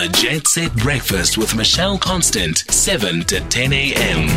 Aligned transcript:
The 0.00 0.08
Jet 0.08 0.48
Set 0.48 0.74
Breakfast 0.76 1.36
with 1.36 1.54
Michelle 1.54 1.98
Constant, 1.98 2.64
7 2.70 3.20
to 3.24 3.38
10 3.38 3.72
a.m. 3.74 4.28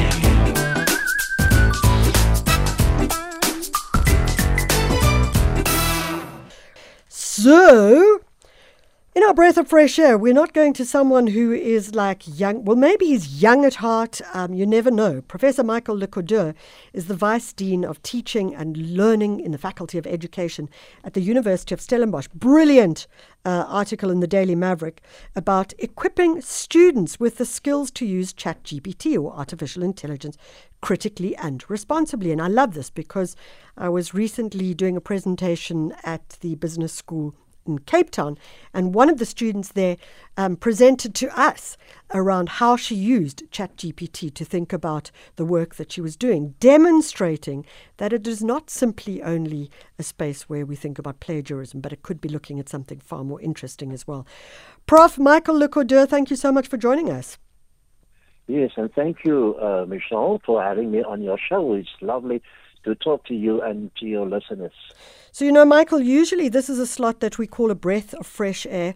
So, 7.07 8.22
in 9.15 9.21
our 9.21 9.33
breath 9.33 9.57
of 9.57 9.67
fresh 9.67 9.99
air, 9.99 10.17
we're 10.17 10.33
not 10.33 10.53
going 10.53 10.73
to 10.73 10.83
someone 10.83 11.27
who 11.27 11.51
is 11.51 11.93
like 11.93 12.23
young. 12.25 12.65
Well, 12.65 12.75
maybe 12.75 13.05
he's 13.05 13.43
young 13.43 13.63
at 13.63 13.75
heart. 13.75 14.21
Um, 14.33 14.55
you 14.55 14.65
never 14.65 14.89
know. 14.89 15.21
Professor 15.21 15.63
Michael 15.63 15.99
Le 15.99 16.07
Cordeur 16.07 16.55
is 16.93 17.05
the 17.05 17.15
Vice 17.15 17.53
Dean 17.53 17.85
of 17.85 18.01
Teaching 18.01 18.55
and 18.55 18.75
Learning 18.75 19.39
in 19.39 19.51
the 19.51 19.59
Faculty 19.59 19.99
of 19.99 20.07
Education 20.07 20.67
at 21.03 21.13
the 21.13 21.21
University 21.21 21.75
of 21.75 21.81
Stellenbosch. 21.81 22.27
Brilliant 22.33 23.05
uh, 23.45 23.65
article 23.67 24.09
in 24.09 24.19
the 24.19 24.25
Daily 24.25 24.55
Maverick 24.55 25.01
about 25.35 25.73
equipping 25.77 26.41
students 26.41 27.19
with 27.19 27.37
the 27.37 27.45
skills 27.45 27.91
to 27.91 28.07
use 28.07 28.33
ChatGPT 28.33 29.21
or 29.21 29.31
artificial 29.33 29.83
intelligence 29.83 30.37
critically 30.81 31.35
and 31.35 31.63
responsibly. 31.69 32.31
And 32.31 32.41
I 32.41 32.47
love 32.47 32.73
this 32.73 32.89
because 32.89 33.35
I 33.77 33.89
was 33.89 34.15
recently 34.15 34.73
doing 34.73 34.97
a 34.97 35.01
presentation 35.01 35.93
at 36.03 36.37
the 36.41 36.55
business 36.55 36.93
school 36.93 37.35
in 37.65 37.79
Cape 37.79 38.09
Town, 38.09 38.37
and 38.73 38.93
one 38.93 39.09
of 39.09 39.17
the 39.17 39.25
students 39.25 39.69
there 39.69 39.97
um, 40.37 40.55
presented 40.55 41.13
to 41.15 41.39
us 41.39 41.77
around 42.13 42.49
how 42.49 42.75
she 42.75 42.95
used 42.95 43.43
ChatGPT 43.51 44.33
to 44.33 44.45
think 44.45 44.73
about 44.73 45.11
the 45.35 45.45
work 45.45 45.75
that 45.75 45.91
she 45.91 46.01
was 46.01 46.15
doing, 46.15 46.55
demonstrating 46.59 47.65
that 47.97 48.13
it 48.13 48.27
is 48.27 48.43
not 48.43 48.69
simply 48.69 49.21
only 49.21 49.69
a 49.97 50.03
space 50.03 50.43
where 50.43 50.65
we 50.65 50.75
think 50.75 50.99
about 50.99 51.19
plagiarism, 51.19 51.81
but 51.81 51.93
it 51.93 52.03
could 52.03 52.21
be 52.21 52.29
looking 52.29 52.59
at 52.59 52.69
something 52.69 52.99
far 52.99 53.23
more 53.23 53.41
interesting 53.41 53.91
as 53.91 54.07
well. 54.07 54.25
Prof. 54.85 55.17
Michael 55.17 55.57
Le 55.57 55.69
Cordeur, 55.69 56.07
thank 56.07 56.29
you 56.29 56.35
so 56.35 56.51
much 56.51 56.67
for 56.67 56.77
joining 56.77 57.09
us. 57.09 57.37
Yes, 58.47 58.71
and 58.75 58.91
thank 58.93 59.23
you, 59.23 59.55
uh, 59.55 59.85
Michelle, 59.87 60.41
for 60.45 60.61
having 60.61 60.91
me 60.91 61.01
on 61.01 61.21
your 61.21 61.37
show. 61.37 61.73
It's 61.73 61.89
lovely 62.01 62.41
to 62.83 62.95
talk 62.95 63.25
to 63.25 63.33
you 63.33 63.61
and 63.61 63.93
to 63.97 64.05
your 64.05 64.27
listeners. 64.27 64.73
So, 65.31 65.45
you 65.45 65.51
know, 65.51 65.65
Michael, 65.65 66.01
usually 66.01 66.49
this 66.49 66.69
is 66.69 66.79
a 66.79 66.87
slot 66.87 67.19
that 67.21 67.37
we 67.37 67.47
call 67.47 67.71
a 67.71 67.75
breath 67.75 68.13
of 68.13 68.27
fresh 68.27 68.65
air. 68.69 68.93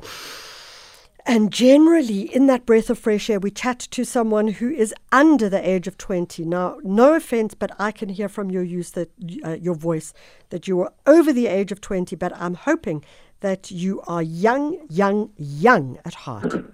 And 1.26 1.52
generally, 1.52 2.34
in 2.34 2.48
that 2.48 2.66
breath 2.66 2.90
of 2.90 2.98
fresh 2.98 3.30
air, 3.30 3.38
we 3.38 3.52
chat 3.52 3.80
to 3.80 4.06
someone 4.06 4.48
who 4.48 4.70
is 4.70 4.94
under 5.12 5.50
the 5.50 5.68
age 5.68 5.86
of 5.86 5.98
20. 5.98 6.46
Now, 6.46 6.78
no 6.84 7.16
offense, 7.16 7.54
but 7.54 7.72
I 7.78 7.92
can 7.92 8.08
hear 8.08 8.30
from 8.30 8.50
your 8.50 8.64
use 8.64 8.92
that 8.92 9.12
uh, 9.44 9.58
your 9.60 9.76
voice 9.76 10.14
that 10.52 10.70
you 10.70 10.80
are 10.80 10.94
over 11.06 11.34
the 11.34 11.48
age 11.48 11.74
of 11.74 11.82
20, 11.82 12.16
but 12.16 12.32
I'm 12.38 12.54
hoping 12.54 13.04
that 13.42 13.72
you 13.72 14.02
are 14.08 14.24
young, 14.24 14.80
young, 14.90 15.32
young 15.38 16.00
at 16.06 16.14
heart. 16.14 16.54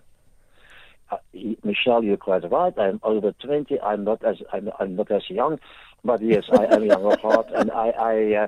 Uh, 1.12 1.18
Michelle, 1.64 2.04
you're 2.04 2.18
quite 2.18 2.50
right. 2.50 2.74
I'm 2.76 3.00
over 3.04 3.34
20. 3.34 3.80
I'm 3.82 4.04
not 4.04 4.24
as 4.26 4.38
I'm, 4.52 4.72
I'm 4.80 4.96
not 4.96 5.12
as 5.12 5.22
young, 5.30 5.60
but 6.04 6.22
yes, 6.22 6.44
I 6.52 6.66
am 6.66 6.84
young 6.84 7.06
at 7.12 7.20
heart, 7.20 7.48
and 7.54 7.72
I 7.72 7.90
I, 7.90 8.34
uh, 8.44 8.48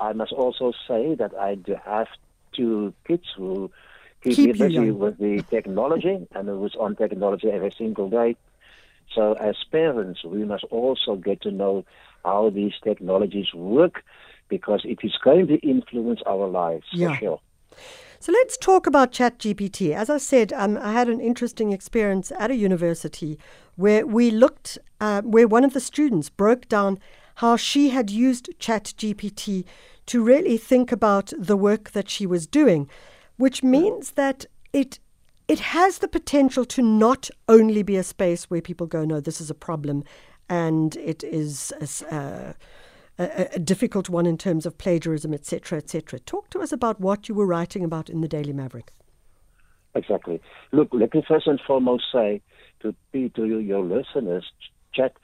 I 0.00 0.12
must 0.12 0.32
also 0.32 0.72
say 0.86 1.14
that 1.16 1.32
I 1.38 1.54
do 1.56 1.76
have 1.84 2.06
two 2.54 2.94
kids 3.06 3.24
who 3.36 3.70
keep, 4.22 4.36
Keep 4.36 4.58
me 4.60 4.68
busy 4.68 4.74
young. 4.74 4.98
with 4.98 5.18
the 5.18 5.44
technology 5.50 6.26
and 6.34 6.48
who's 6.48 6.76
on 6.78 6.96
technology 6.96 7.48
every 7.50 7.74
single 7.76 8.08
day. 8.08 8.36
So 9.14 9.32
as 9.34 9.56
parents, 9.72 10.24
we 10.24 10.44
must 10.44 10.64
also 10.64 11.16
get 11.16 11.40
to 11.42 11.50
know 11.50 11.84
how 12.24 12.50
these 12.50 12.74
technologies 12.84 13.52
work 13.54 14.02
because 14.48 14.82
it 14.84 14.98
is 15.02 15.16
going 15.22 15.46
to 15.48 15.56
influence 15.56 16.20
our 16.26 16.46
lives 16.48 16.86
Yeah. 16.92 17.08
for 17.08 17.18
sure. 17.20 17.40
So 18.20 18.32
let's 18.32 18.56
talk 18.56 18.88
about 18.88 19.12
ChatGPT. 19.12 19.94
As 19.94 20.10
I 20.10 20.18
said, 20.18 20.52
um, 20.52 20.76
I 20.76 20.92
had 20.92 21.08
an 21.08 21.20
interesting 21.20 21.72
experience 21.72 22.32
at 22.36 22.50
a 22.50 22.56
university 22.56 23.38
where 23.76 24.04
we 24.04 24.32
looked, 24.32 24.76
uh, 25.00 25.22
where 25.22 25.46
one 25.46 25.64
of 25.64 25.72
the 25.72 25.80
students 25.80 26.28
broke 26.28 26.68
down 26.68 26.98
how 27.36 27.56
she 27.56 27.90
had 27.90 28.10
used 28.10 28.50
ChatGPT 28.58 29.64
to 30.06 30.24
really 30.24 30.56
think 30.56 30.90
about 30.90 31.32
the 31.38 31.56
work 31.56 31.92
that 31.92 32.10
she 32.10 32.26
was 32.26 32.48
doing, 32.48 32.90
which 33.36 33.62
means 33.62 34.12
that 34.12 34.46
it 34.72 34.98
it 35.46 35.60
has 35.60 35.98
the 35.98 36.08
potential 36.08 36.64
to 36.64 36.82
not 36.82 37.30
only 37.48 37.82
be 37.82 37.96
a 37.96 38.02
space 38.02 38.50
where 38.50 38.60
people 38.60 38.86
go, 38.86 39.04
no, 39.04 39.18
this 39.18 39.40
is 39.40 39.48
a 39.48 39.54
problem, 39.54 40.04
and 40.48 40.96
it 40.96 41.24
is 41.24 41.72
uh, 42.10 42.52
a, 43.18 43.48
a 43.54 43.58
difficult 43.58 44.08
one 44.08 44.26
in 44.26 44.38
terms 44.38 44.66
of 44.66 44.78
plagiarism, 44.78 45.34
etc., 45.34 45.78
etc. 45.78 46.18
Talk 46.20 46.50
to 46.50 46.60
us 46.60 46.72
about 46.72 47.00
what 47.00 47.28
you 47.28 47.34
were 47.34 47.46
writing 47.46 47.84
about 47.84 48.08
in 48.08 48.20
the 48.20 48.28
Daily 48.28 48.52
Maverick. 48.52 48.92
Exactly. 49.94 50.40
Look, 50.72 50.88
let 50.92 51.14
me 51.14 51.24
first 51.26 51.46
and 51.46 51.60
foremost 51.60 52.04
say 52.12 52.40
to 52.80 52.94
to 53.12 53.44
you, 53.44 53.58
your 53.58 53.82
listeners, 53.82 54.50
chat 54.92 55.16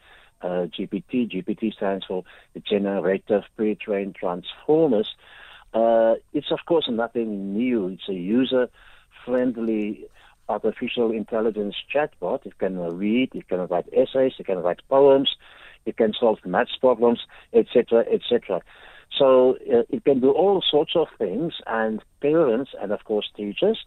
uh, 0.42 0.66
GPT. 0.66 1.30
GPT 1.30 1.72
stands 1.74 2.04
for 2.04 2.24
Generative 2.62 3.44
Pre-trained 3.56 4.14
Transformers. 4.14 5.14
Uh, 5.72 6.14
it's 6.32 6.50
of 6.50 6.60
course 6.66 6.88
nothing 6.88 7.54
new. 7.54 7.88
It's 7.88 8.08
a 8.08 8.14
user-friendly 8.14 10.06
artificial 10.48 11.10
intelligence 11.10 11.74
chatbot. 11.92 12.46
It 12.46 12.58
can 12.58 12.78
read, 12.78 13.34
it 13.34 13.48
can 13.48 13.66
write 13.66 13.88
essays, 13.92 14.34
it 14.38 14.46
can 14.46 14.58
write 14.58 14.80
poems, 14.88 15.34
it 15.86 15.96
can 15.96 16.12
solve 16.18 16.38
maths 16.44 16.76
problems, 16.80 17.20
etc., 17.52 18.04
etc. 18.12 18.62
So 19.18 19.56
uh, 19.72 19.82
it 19.88 20.04
can 20.04 20.20
do 20.20 20.30
all 20.30 20.62
sorts 20.68 20.92
of 20.96 21.08
things, 21.18 21.54
and 21.66 22.02
parents 22.20 22.72
and 22.80 22.92
of 22.92 23.04
course 23.04 23.28
teachers 23.36 23.84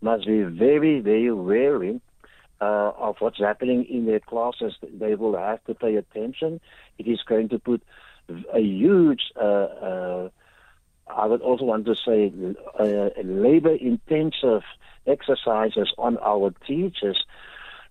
must 0.00 0.26
be 0.26 0.42
very, 0.42 1.00
very 1.00 1.30
wary 1.32 2.00
uh, 2.60 2.92
of 2.96 3.16
what's 3.20 3.38
happening 3.38 3.84
in 3.84 4.06
their 4.06 4.20
classes. 4.20 4.74
They 4.82 5.14
will 5.14 5.36
have 5.36 5.64
to 5.64 5.74
pay 5.74 5.96
attention. 5.96 6.60
It 6.98 7.06
is 7.06 7.20
going 7.26 7.48
to 7.50 7.58
put 7.58 7.82
a 8.52 8.60
huge, 8.60 9.22
uh, 9.36 9.44
uh, 9.44 10.28
I 11.08 11.26
would 11.26 11.40
also 11.42 11.64
want 11.64 11.86
to 11.86 11.94
say, 11.94 12.32
uh, 12.78 13.10
labor 13.22 13.74
intensive 13.74 14.62
exercises 15.06 15.92
on 15.98 16.18
our 16.18 16.52
teachers. 16.66 17.24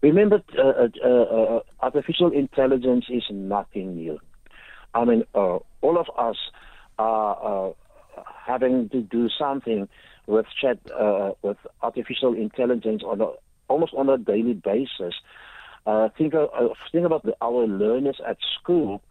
Remember, 0.02 0.42
uh, 0.58 0.88
uh, 1.04 1.08
uh, 1.08 1.60
artificial 1.82 2.32
intelligence 2.32 3.06
is 3.10 3.24
nothing 3.30 3.96
new. 3.96 4.20
I 4.94 5.04
mean, 5.04 5.24
uh, 5.36 5.60
all 5.82 5.98
of 6.00 6.08
us 6.18 6.38
are 6.98 7.70
uh, 7.70 8.22
having 8.46 8.90
to 8.90 9.02
do 9.02 9.30
something 9.38 9.88
with 10.26 10.46
chat, 10.62 10.80
with 11.42 11.58
artificial 11.82 12.34
intelligence 12.34 13.02
on 13.06 13.20
a, 13.22 13.30
almost 13.68 13.94
on 13.94 14.10
a 14.10 14.18
daily 14.18 14.54
basis. 14.54 15.16
Think, 16.18 16.34
think 16.92 17.06
about 17.06 17.24
the, 17.24 17.36
our 17.42 17.66
learners 17.68 18.22
at 18.28 18.38
school. 18.60 19.02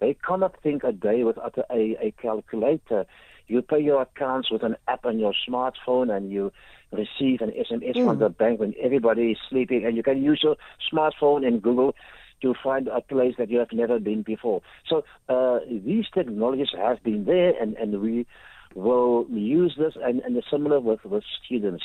They 0.00 0.14
cannot 0.26 0.54
think 0.62 0.84
a 0.84 0.92
day 0.92 1.24
without 1.24 1.58
a, 1.58 1.96
a 2.00 2.14
calculator. 2.22 3.06
You 3.48 3.62
pay 3.62 3.80
your 3.80 4.02
accounts 4.02 4.50
with 4.50 4.62
an 4.62 4.76
app 4.86 5.06
on 5.06 5.18
your 5.18 5.32
smartphone, 5.48 6.14
and 6.14 6.30
you 6.30 6.52
receive 6.92 7.40
an 7.40 7.50
SMS 7.50 8.04
from 8.04 8.18
the 8.18 8.28
bank 8.28 8.60
when 8.60 8.74
everybody 8.82 9.32
is 9.32 9.38
sleeping, 9.48 9.84
and 9.84 9.96
you 9.96 10.02
can 10.02 10.22
use 10.22 10.40
your 10.42 10.56
smartphone 10.92 11.46
and 11.46 11.60
Google 11.62 11.94
to 12.42 12.54
find 12.62 12.88
a 12.88 13.00
place 13.00 13.34
that 13.38 13.50
you 13.50 13.58
have 13.58 13.72
never 13.72 13.98
been 13.98 14.22
before. 14.22 14.62
So 14.88 15.04
uh, 15.28 15.58
these 15.68 16.06
technologies 16.14 16.68
have 16.76 17.02
been 17.02 17.24
there, 17.24 17.52
and, 17.60 17.76
and 17.76 18.00
we 18.00 18.26
will 18.74 19.26
use 19.30 19.74
this, 19.78 19.94
and, 20.02 20.20
and 20.20 20.42
similar 20.50 20.80
with, 20.80 21.04
with 21.04 21.24
students. 21.44 21.84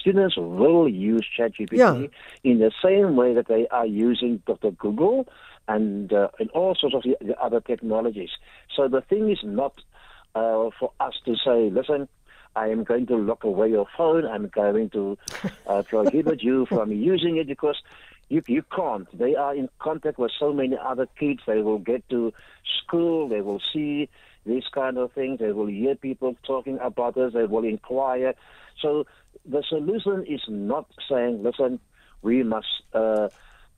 Students 0.00 0.36
will 0.36 0.88
use 0.88 1.26
ChatGPT 1.38 1.76
Yeah. 1.76 2.06
in 2.42 2.58
the 2.58 2.72
same 2.82 3.16
way 3.16 3.34
that 3.34 3.46
they 3.48 3.68
are 3.68 3.86
using 3.86 4.42
Dr. 4.46 4.70
Google 4.72 5.28
and, 5.68 6.12
uh, 6.12 6.28
and 6.40 6.50
all 6.50 6.74
sorts 6.74 6.96
of 6.96 7.02
the, 7.02 7.16
the 7.24 7.38
other 7.40 7.60
technologies. 7.60 8.30
So 8.74 8.88
the 8.88 9.02
thing 9.02 9.30
is 9.30 9.38
not 9.44 9.74
uh, 10.34 10.70
for 10.80 10.92
us 10.98 11.14
to 11.26 11.36
say, 11.36 11.70
listen, 11.70 12.08
I 12.54 12.68
am 12.68 12.84
going 12.84 13.06
to 13.06 13.16
lock 13.16 13.44
away 13.44 13.70
your 13.70 13.86
phone. 13.96 14.26
I'm 14.26 14.48
going 14.48 14.90
to 14.90 15.18
uh, 15.66 15.82
prohibit 15.82 16.42
you 16.48 16.66
from 16.66 16.92
using 16.92 17.36
it 17.36 17.46
because 17.46 17.80
you 18.28 18.42
you 18.46 18.62
can't. 18.74 19.06
They 19.16 19.34
are 19.34 19.54
in 19.54 19.68
contact 19.78 20.18
with 20.18 20.32
so 20.38 20.52
many 20.52 20.76
other 20.76 21.06
kids. 21.18 21.40
They 21.46 21.60
will 21.62 21.78
get 21.78 22.08
to 22.10 22.32
school. 22.82 23.28
They 23.28 23.40
will 23.40 23.60
see 23.72 24.08
these 24.44 24.64
kind 24.72 24.98
of 24.98 25.12
things. 25.12 25.38
They 25.38 25.52
will 25.52 25.66
hear 25.66 25.94
people 25.94 26.36
talking 26.44 26.78
about 26.80 27.14
this. 27.14 27.32
They 27.32 27.44
will 27.44 27.64
inquire. 27.64 28.34
So 28.80 29.06
the 29.44 29.62
solution 29.68 30.24
is 30.26 30.42
not 30.48 30.86
saying, 31.08 31.42
listen, 31.42 31.80
we 32.22 32.42
must 32.42 32.82
uh, 32.92 33.28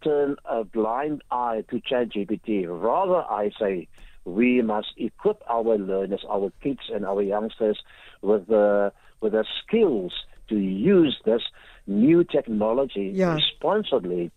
turn 0.03 0.37
a 0.45 0.65
blind 0.65 1.23
eye 1.31 1.65
to 1.71 1.81
ChatGPT. 1.81 2.67
Rather, 2.69 3.25
I 3.29 3.51
say 3.59 3.89
we 4.25 4.63
must 4.63 4.89
equip 4.97 5.43
our 5.49 5.77
learners, 5.79 6.25
our 6.31 6.51
kids, 6.63 6.81
and 6.93 7.05
our 7.05 7.23
youngsters 7.23 7.79
with 8.23 8.47
the 8.47 8.93
with 9.21 9.33
the 9.33 9.45
skills 9.63 10.13
to 10.49 10.57
use 10.57 11.19
this 11.25 11.43
new 11.87 12.25
technology 12.25 13.13
Yeah. 13.15 13.35
responsibly. 13.35 14.31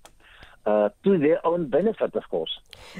uh, 0.65 0.89
to 1.01 1.17
their 1.17 1.39
own 1.47 1.69
benefit, 1.69 2.13
of 2.13 2.23
course. 2.29 2.59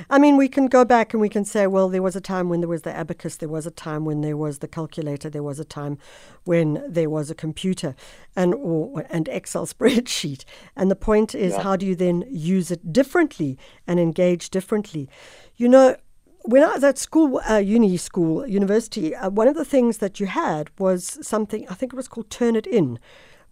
I 0.10 0.20
mean, 0.20 0.38
we 0.38 0.48
can 0.48 0.68
go 0.68 0.86
back 0.86 1.14
and 1.14 1.20
we 1.20 1.28
can 1.28 1.44
say, 1.44 1.68
well, 1.68 1.90
there 1.90 2.02
was 2.02 2.16
a 2.16 2.22
time 2.22 2.48
when 2.48 2.62
there 2.62 2.70
was 2.70 2.84
the 2.84 2.96
abacus, 2.96 3.36
there 3.36 3.50
was 3.50 3.66
a 3.68 3.72
time 3.72 4.06
when 4.06 4.22
there 4.22 4.38
was 4.38 4.60
the 4.60 4.70
calculator, 4.70 5.30
there 5.30 5.44
was 5.44 5.60
a 5.60 5.66
time 5.66 5.98
when 6.46 6.82
there 6.88 7.10
was 7.10 7.30
a 7.30 7.36
computer 7.36 7.94
and 8.38 8.54
or 8.56 9.06
and 9.10 9.28
Excel 9.28 9.66
spreadsheet. 9.76 10.46
And 10.78 10.90
the 10.90 10.96
point 10.96 11.36
is, 11.36 11.52
Yeah. 11.56 11.64
how 11.64 11.76
do 11.76 11.86
you 11.86 11.94
then 11.94 12.24
use 12.30 12.72
it 12.72 12.94
differently 12.94 13.58
and 13.86 14.00
engage 14.00 14.50
differently? 14.50 15.10
You 15.58 15.68
know, 15.68 15.98
when 16.48 16.64
I 16.64 16.74
was 16.74 16.84
at 16.84 16.98
school, 16.98 17.42
uh, 17.50 17.58
uni 17.58 17.98
school, 17.98 18.48
university, 18.48 19.14
uh, 19.14 19.30
one 19.30 19.50
of 19.50 19.56
the 19.56 19.66
things 19.66 19.98
that 19.98 20.20
you 20.20 20.28
had 20.28 20.70
was 20.80 21.20
something, 21.22 21.68
I 21.70 21.74
think 21.74 21.92
it 21.94 21.98
was 21.98 22.08
called 22.08 22.30
Turnitin, 22.30 22.98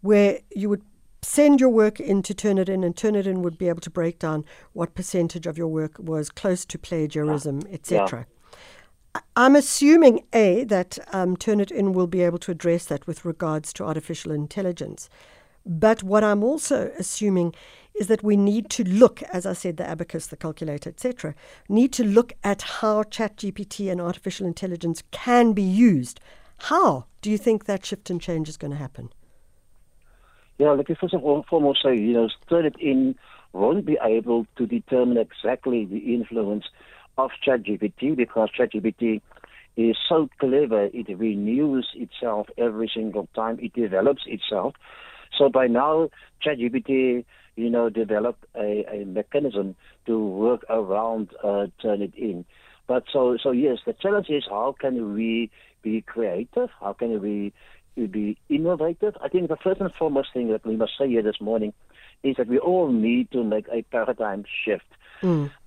where 0.01 0.39
you 0.56 0.69
would 0.69 0.81
send 1.21 1.59
your 1.59 1.69
work 1.69 2.00
in 2.00 2.21
to 2.24 2.33
Turnitin, 2.33 2.86
and 2.86 2.95
Turnitin 2.95 3.38
would 3.39 3.57
be 3.57 3.68
able 3.68 3.81
to 3.81 3.89
break 3.89 4.18
down 4.19 4.45
what 4.71 4.95
percentage 4.95 5.45
of 5.45 5.57
your 5.57 5.68
work 5.68 5.94
was 6.00 6.30
close 6.30 6.63
to 6.65 6.77
plagiarism, 6.77 7.62
etc. 7.69 8.27
I- 9.13 9.21
I'm 9.36 9.56
assuming 9.57 10.24
A 10.31 10.63
that 10.65 10.97
um, 11.12 11.36
Turnitin 11.36 11.94
will 11.94 12.07
be 12.07 12.21
able 12.21 12.39
to 12.39 12.51
address 12.51 12.86
that 12.86 13.07
with 13.07 13.25
regards 13.25 13.74
to 13.74 13.83
artificial 13.83 14.31
intelligence. 14.31 15.09
But 15.65 16.01
what 16.03 16.24
I'm 16.24 16.44
also 16.44 16.92
assuming 16.97 17.56
is 18.00 18.07
that 18.07 18.24
we 18.24 18.36
need 18.36 18.69
to 18.71 18.83
look, 18.83 19.21
as 19.24 19.45
I 19.45 19.53
said, 19.53 19.77
the 19.77 19.88
abacus, 19.88 20.27
the 20.27 20.38
calculator, 20.38 20.89
etc., 20.89 21.33
need 21.69 21.94
to 21.94 22.03
look 22.03 22.33
at 22.44 22.62
how 22.62 23.03
ChatGPT 23.03 23.92
and 23.92 24.01
artificial 24.01 24.45
intelligence 24.45 25.03
can 25.12 25.53
be 25.53 25.63
used. 25.63 26.19
How 26.57 27.06
do 27.21 27.30
you 27.30 27.38
think 27.38 27.65
that 27.65 27.86
shift 27.86 28.09
and 28.09 28.21
change 28.21 28.50
is 28.50 28.57
going 28.57 28.71
to 28.71 28.77
happen? 28.77 29.09
Yeah, 30.57 30.71
let 30.71 30.88
me 30.88 30.95
first 31.00 31.13
all 31.13 31.45
foremost 31.50 31.83
say, 31.83 31.97
you 31.97 32.13
know, 32.13 32.30
turn 32.50 32.69
in 32.80 33.15
won't 33.51 33.86
be 33.86 33.97
able 34.01 34.45
to 34.57 34.65
determine 34.65 35.18
exactly 35.18 35.86
the 35.86 36.13
influence 36.13 36.65
of 37.18 37.31
ChatGPT 37.45 38.15
because 38.15 38.50
ChatGPT 38.57 39.21
is 39.77 39.97
so 40.07 40.30
clever. 40.39 40.86
It 40.94 41.07
renews 41.18 41.89
itself 41.95 42.47
every 42.57 42.92
single 42.94 43.27
time. 43.36 43.59
It 43.62 43.74
develops 43.74 44.24
itself. 44.25 44.75
So 45.38 45.50
by 45.50 45.68
now, 45.68 46.10
ChatGPT, 46.45 47.25
you 47.56 47.69
know, 47.69 47.89
developed 47.89 48.45
a, 48.56 48.86
a 48.92 49.06
mechanism 49.06 49.75
to 50.06 50.19
work 50.19 50.66
around 50.69 51.30
uh, 51.44 51.68
Turnitin. 51.83 52.45
But 52.88 53.06
so, 53.12 53.38
so 53.42 53.51
yes, 53.51 53.80
the 53.86 53.94
challenge 53.94 54.27
is 54.30 54.44
how 54.50 54.75
can 54.80 55.13
we 55.13 55.50
be 55.81 56.01
creative? 56.01 56.69
How 56.80 56.94
can 56.94 57.22
we 57.22 57.54
be 57.95 58.38
innovative? 58.50 59.16
I 59.24 59.30
think 59.30 59.48
the 59.48 59.56
first 59.56 59.81
and 59.81 59.94
foremost 59.94 60.30
thing 60.33 60.50
that 60.50 60.66
we 60.66 60.75
must 60.75 60.94
say 61.00 61.07
here 61.07 61.24
this 61.24 61.42
morning 61.42 61.74
is 62.24 62.36
that 62.38 62.48
we 62.48 62.60
all 62.60 62.92
need 62.92 63.31
to 63.31 63.44
make 63.44 63.68
a 63.71 63.83
paradigm 63.83 64.44
shift. 64.66 64.86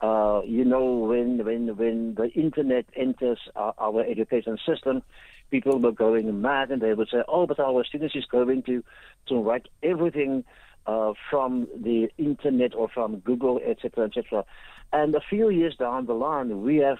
Uh, 0.00 0.42
you 0.44 0.64
know, 0.64 0.84
when 0.84 1.44
when 1.44 1.76
when 1.76 2.14
the 2.14 2.30
internet 2.34 2.84
enters 2.94 3.40
our, 3.56 3.74
our 3.78 4.02
education 4.02 4.58
system, 4.66 5.02
people 5.50 5.78
were 5.78 5.92
going 5.92 6.40
mad, 6.40 6.70
and 6.70 6.82
they 6.82 6.94
would 6.94 7.08
say, 7.08 7.22
"Oh, 7.28 7.46
but 7.46 7.58
our 7.60 7.84
students 7.84 8.14
is 8.14 8.26
going 8.26 8.62
to 8.64 8.82
to 9.26 9.40
write 9.40 9.66
everything 9.82 10.44
uh, 10.86 11.12
from 11.30 11.68
the 11.76 12.08
internet 12.18 12.74
or 12.74 12.88
from 12.88 13.18
Google, 13.20 13.60
etc., 13.64 14.06
etc." 14.06 14.44
And 14.92 15.14
a 15.14 15.20
few 15.20 15.50
years 15.50 15.76
down 15.76 16.06
the 16.06 16.14
line, 16.14 16.62
we 16.62 16.76
have 16.76 16.98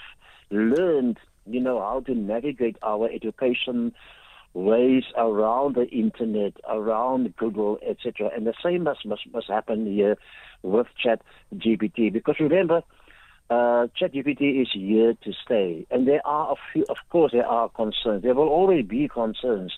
learned, 0.50 1.18
you 1.46 1.60
know, 1.60 1.80
how 1.80 2.00
to 2.00 2.14
navigate 2.14 2.76
our 2.82 3.08
education 3.10 3.92
ways 4.54 5.04
around 5.16 5.76
the 5.76 5.86
internet, 5.88 6.54
around 6.68 7.36
Google, 7.36 7.78
etc. 7.86 8.30
And 8.34 8.46
the 8.46 8.54
same 8.62 8.84
must, 8.84 9.06
must 9.06 9.22
must 9.32 9.48
happen 9.48 9.86
here 9.86 10.16
with 10.62 10.86
Chat 11.02 11.22
GPT 11.54 12.12
because 12.12 12.36
remember, 12.40 12.82
uh, 13.50 13.86
Chat 13.96 14.12
GPT 14.12 14.62
is 14.62 14.68
here 14.72 15.14
to 15.24 15.32
stay, 15.44 15.86
and 15.90 16.06
there 16.06 16.26
are 16.26 16.52
a 16.52 16.54
few. 16.72 16.84
Of 16.88 16.98
course, 17.10 17.32
there 17.32 17.46
are 17.46 17.68
concerns. 17.68 18.22
There 18.22 18.34
will 18.34 18.48
always 18.48 18.84
be 18.84 19.08
concerns. 19.08 19.72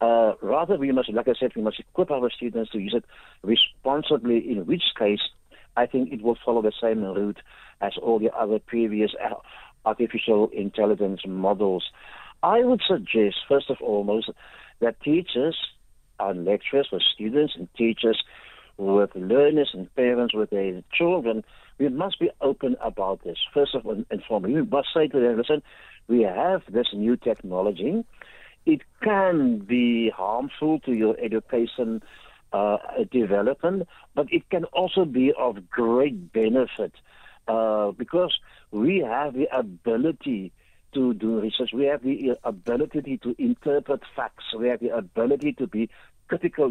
Uh, 0.00 0.32
rather, 0.42 0.76
we 0.76 0.92
must, 0.92 1.12
like 1.12 1.28
I 1.28 1.34
said, 1.38 1.52
we 1.54 1.62
must 1.62 1.78
equip 1.78 2.10
our 2.10 2.30
students 2.30 2.72
to 2.72 2.78
use 2.78 2.94
it 2.94 3.04
responsibly. 3.42 4.50
In 4.50 4.66
which 4.66 4.82
case, 4.98 5.20
I 5.76 5.86
think 5.86 6.12
it 6.12 6.22
will 6.22 6.36
follow 6.44 6.62
the 6.62 6.72
same 6.80 7.02
route 7.02 7.40
as 7.80 7.92
all 8.00 8.18
the 8.18 8.30
other 8.36 8.58
previous 8.58 9.12
uh, 9.22 9.34
artificial 9.84 10.48
intelligence 10.52 11.20
models. 11.26 11.84
I 12.42 12.64
would 12.64 12.82
suggest, 12.86 13.36
first 13.48 13.70
of 13.70 13.78
all, 13.80 14.22
that 14.80 15.00
teachers 15.00 15.56
and 16.18 16.44
lecturers 16.44 16.88
with 16.90 17.02
students 17.02 17.54
and 17.56 17.68
teachers 17.74 18.22
with 18.78 19.10
learners 19.14 19.70
and 19.72 19.94
parents 19.94 20.34
with 20.34 20.50
their 20.50 20.82
children, 20.92 21.44
we 21.78 21.88
must 21.88 22.18
be 22.18 22.30
open 22.40 22.76
about 22.80 23.22
this. 23.24 23.38
First 23.52 23.74
of 23.74 23.86
all, 23.86 24.02
and 24.10 24.22
foremost, 24.24 24.54
we 24.54 24.62
must 24.62 24.88
say 24.94 25.08
to 25.08 25.20
them, 25.20 25.36
listen, 25.36 25.62
we 26.08 26.22
have 26.22 26.62
this 26.68 26.88
new 26.92 27.16
technology. 27.16 28.04
It 28.64 28.82
can 29.02 29.58
be 29.58 30.10
harmful 30.10 30.80
to 30.80 30.92
your 30.92 31.16
education 31.18 32.02
uh, 32.52 32.78
development, 33.10 33.88
but 34.14 34.26
it 34.32 34.48
can 34.50 34.64
also 34.66 35.04
be 35.04 35.32
of 35.36 35.68
great 35.70 36.32
benefit 36.32 36.92
uh, 37.48 37.92
because 37.92 38.38
we 38.70 38.98
have 38.98 39.34
the 39.34 39.46
ability 39.56 40.52
to 40.94 41.14
do 41.14 41.40
research. 41.40 41.70
We 41.72 41.84
have 41.86 42.02
the 42.02 42.38
ability 42.42 43.18
to 43.18 43.34
interpret 43.38 44.00
facts. 44.14 44.44
We 44.58 44.68
have 44.68 44.80
the 44.80 44.96
ability 44.96 45.52
to 45.54 45.66
be 45.66 45.90
critical. 46.28 46.70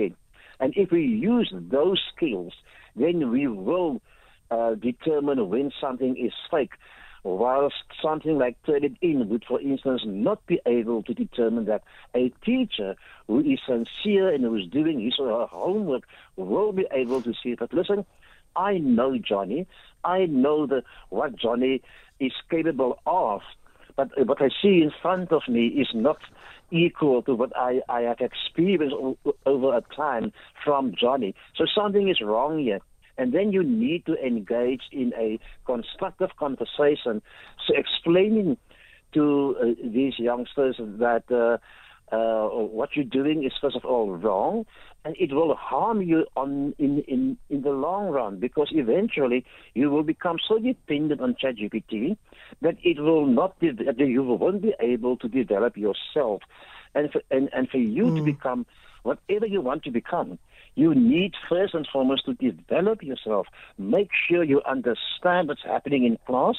And 0.59 0.73
if 0.75 0.91
we 0.91 1.03
use 1.03 1.53
those 1.53 2.01
skills, 2.15 2.53
then 2.95 3.29
we 3.31 3.47
will 3.47 4.01
uh, 4.51 4.75
determine 4.75 5.49
when 5.49 5.71
something 5.79 6.15
is 6.17 6.33
fake. 6.49 6.73
Whilst 7.23 7.83
something 8.03 8.37
like 8.37 8.55
Turnitin 8.67 9.27
would, 9.27 9.45
for 9.47 9.59
instance, 9.59 10.03
not 10.05 10.45
be 10.45 10.59
able 10.67 11.01
to 11.03 11.13
determine 11.13 11.65
that 11.65 11.83
a 12.15 12.29
teacher 12.45 12.95
who 13.25 13.39
is 13.39 13.59
sincere 13.67 14.31
and 14.31 14.43
who 14.43 14.55
is 14.55 14.67
doing 14.67 14.99
his 14.99 15.15
or 15.17 15.39
her 15.39 15.47
homework 15.47 16.03
will 16.35 16.71
be 16.71 16.85
able 16.91 17.23
to 17.23 17.33
see 17.41 17.55
that, 17.55 17.73
listen, 17.73 18.05
I 18.55 18.77
know 18.77 19.17
Johnny. 19.17 19.67
I 20.03 20.27
know 20.27 20.67
the, 20.67 20.83
what 21.09 21.35
Johnny 21.35 21.81
is 22.19 22.31
capable 22.49 22.99
of. 23.07 23.41
But 23.95 24.09
what 24.27 24.41
I 24.41 24.49
see 24.61 24.81
in 24.81 24.91
front 25.01 25.31
of 25.31 25.43
me 25.47 25.67
is 25.67 25.87
not 25.93 26.17
equal 26.71 27.21
to 27.23 27.35
what 27.35 27.55
I, 27.55 27.81
I 27.87 28.01
have 28.01 28.19
experienced 28.19 28.95
over 29.45 29.77
a 29.77 29.81
time 29.95 30.33
from 30.63 30.93
Johnny. 30.99 31.33
So 31.55 31.65
something 31.73 32.09
is 32.09 32.21
wrong 32.21 32.59
here. 32.59 32.79
And 33.17 33.33
then 33.33 33.53
you 33.53 33.63
need 33.63 34.05
to 34.07 34.15
engage 34.15 34.81
in 34.91 35.13
a 35.17 35.39
constructive 35.65 36.31
conversation, 36.37 37.21
so 37.65 37.73
explaining 37.73 38.57
to 39.13 39.55
uh, 39.61 39.65
these 39.81 40.19
youngsters 40.19 40.75
that 40.77 41.23
uh, 41.31 41.57
uh, 42.13 42.44
what 42.63 42.95
you're 42.95 43.05
doing 43.05 43.43
is 43.43 43.53
first 43.59 43.75
of 43.75 43.85
all 43.85 44.11
wrong, 44.11 44.65
and 45.03 45.15
it 45.19 45.31
will 45.33 45.55
harm 45.55 46.01
you 46.01 46.25
on 46.35 46.73
in, 46.79 47.01
in, 47.01 47.37
in 47.49 47.61
the 47.61 47.71
long 47.71 48.07
run 48.07 48.39
because 48.39 48.69
eventually 48.71 49.45
you 49.73 49.89
will 49.89 50.03
become 50.03 50.37
so 50.47 50.57
dependent 50.57 51.21
on 51.21 51.35
ChatGPT 51.35 52.17
that 52.61 52.77
it 52.83 52.99
will 52.99 53.25
not 53.25 53.59
de- 53.59 53.71
that 53.71 53.99
you 53.99 54.23
won't 54.23 54.61
be 54.61 54.73
able 54.79 55.17
to 55.17 55.27
develop 55.27 55.77
yourself, 55.77 56.41
and 56.93 57.11
for, 57.11 57.21
and 57.31 57.49
and 57.53 57.69
for 57.69 57.77
you 57.77 58.15
to 58.15 58.21
mm. 58.21 58.25
become 58.25 58.65
whatever 59.03 59.45
you 59.45 59.61
want 59.61 59.83
to 59.83 59.91
become. 59.91 60.39
You 60.75 60.93
need 60.93 61.33
first 61.47 61.73
and 61.73 61.87
foremost 61.87 62.25
to 62.25 62.33
develop 62.33 63.01
yourself. 63.01 63.47
Make 63.77 64.09
sure 64.27 64.43
you 64.43 64.61
understand 64.63 65.47
what's 65.47 65.63
happening 65.63 66.03
in 66.03 66.17
class, 66.27 66.55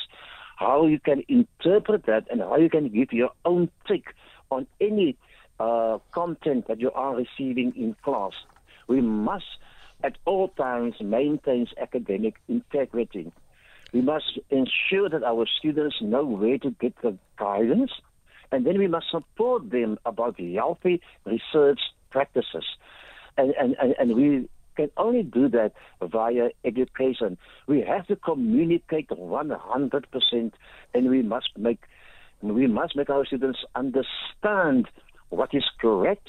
how 0.57 0.87
you 0.87 0.99
can 0.99 1.23
interpret 1.29 2.07
that, 2.07 2.27
and 2.31 2.41
how 2.41 2.57
you 2.57 2.71
can 2.71 2.89
give 2.89 3.13
your 3.13 3.31
own 3.45 3.71
take 3.87 4.07
on 4.51 4.67
any 4.81 5.17
uh, 5.59 5.99
content 6.13 6.69
that 6.69 6.81
you 6.81 6.91
are 6.93 7.15
receiving 7.15 7.73
in 7.77 7.97
class. 8.03 8.33
We 8.89 9.01
must 9.01 9.47
at 10.05 10.17
all 10.25 10.49
times 10.49 10.95
maintain 11.01 11.67
academic 11.81 12.35
integrity. 12.49 13.33
We 13.93 14.01
must 14.03 14.39
ensure 14.51 15.09
that 15.09 15.23
our 15.23 15.47
students 15.59 15.97
know 16.01 16.25
where 16.25 16.59
to 16.59 16.71
get 16.73 16.95
the 17.03 17.17
guidance, 17.39 17.93
and 18.53 18.67
then 18.67 18.79
we 18.79 18.89
must 18.89 19.11
support 19.11 19.71
them 19.71 19.99
about 20.05 20.39
healthy 20.39 21.01
research 21.25 21.81
practices. 22.11 22.65
And, 23.39 23.55
and, 23.59 23.77
and, 23.81 23.95
and 23.99 24.15
we 24.15 24.49
can 24.77 24.91
only 24.97 25.23
do 25.23 25.49
that 25.49 25.73
via 26.03 26.51
education. 26.65 27.39
We 27.67 27.81
have 27.83 28.07
to 28.09 28.17
communicate 28.17 29.09
100%, 29.09 30.53
and 30.95 31.11
we 31.11 31.23
must 31.23 31.51
make 31.57 31.81
we 32.43 32.67
must 32.67 32.95
make 32.95 33.09
our 33.09 33.25
students 33.25 33.61
understand 33.75 34.89
what 35.31 35.55
is 35.55 35.65
correct 35.81 36.29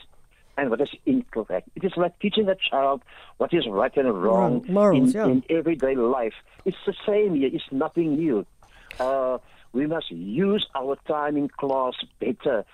and 0.58 0.70
what 0.70 0.82
is 0.82 0.90
incorrect. 1.06 1.70
It 1.76 1.84
is 1.84 1.94
like 1.96 2.18
teaching 2.20 2.50
a 2.50 2.56
child 2.56 3.04
what 3.38 3.54
is 3.54 3.66
right 3.68 3.96
and 3.96 4.08
wrong, 4.22 4.62
Wrong. 4.62 4.66
Morals, 4.68 5.16
in, 5.16 5.22
yeah. 5.22 5.28
in 5.28 5.44
everyday 5.50 5.96
life. 5.96 6.34
It's 6.66 6.78
the 6.86 6.96
same 7.06 7.36
here. 7.36 7.50
It's 7.54 7.72
nothing 7.72 8.16
new. 8.16 8.46
Uh, 9.00 9.38
we 9.74 9.86
must 9.86 10.10
use 10.10 10.66
our 10.74 10.98
time 11.08 11.38
in 11.38 11.50
class 11.50 11.94
better. 12.20 12.66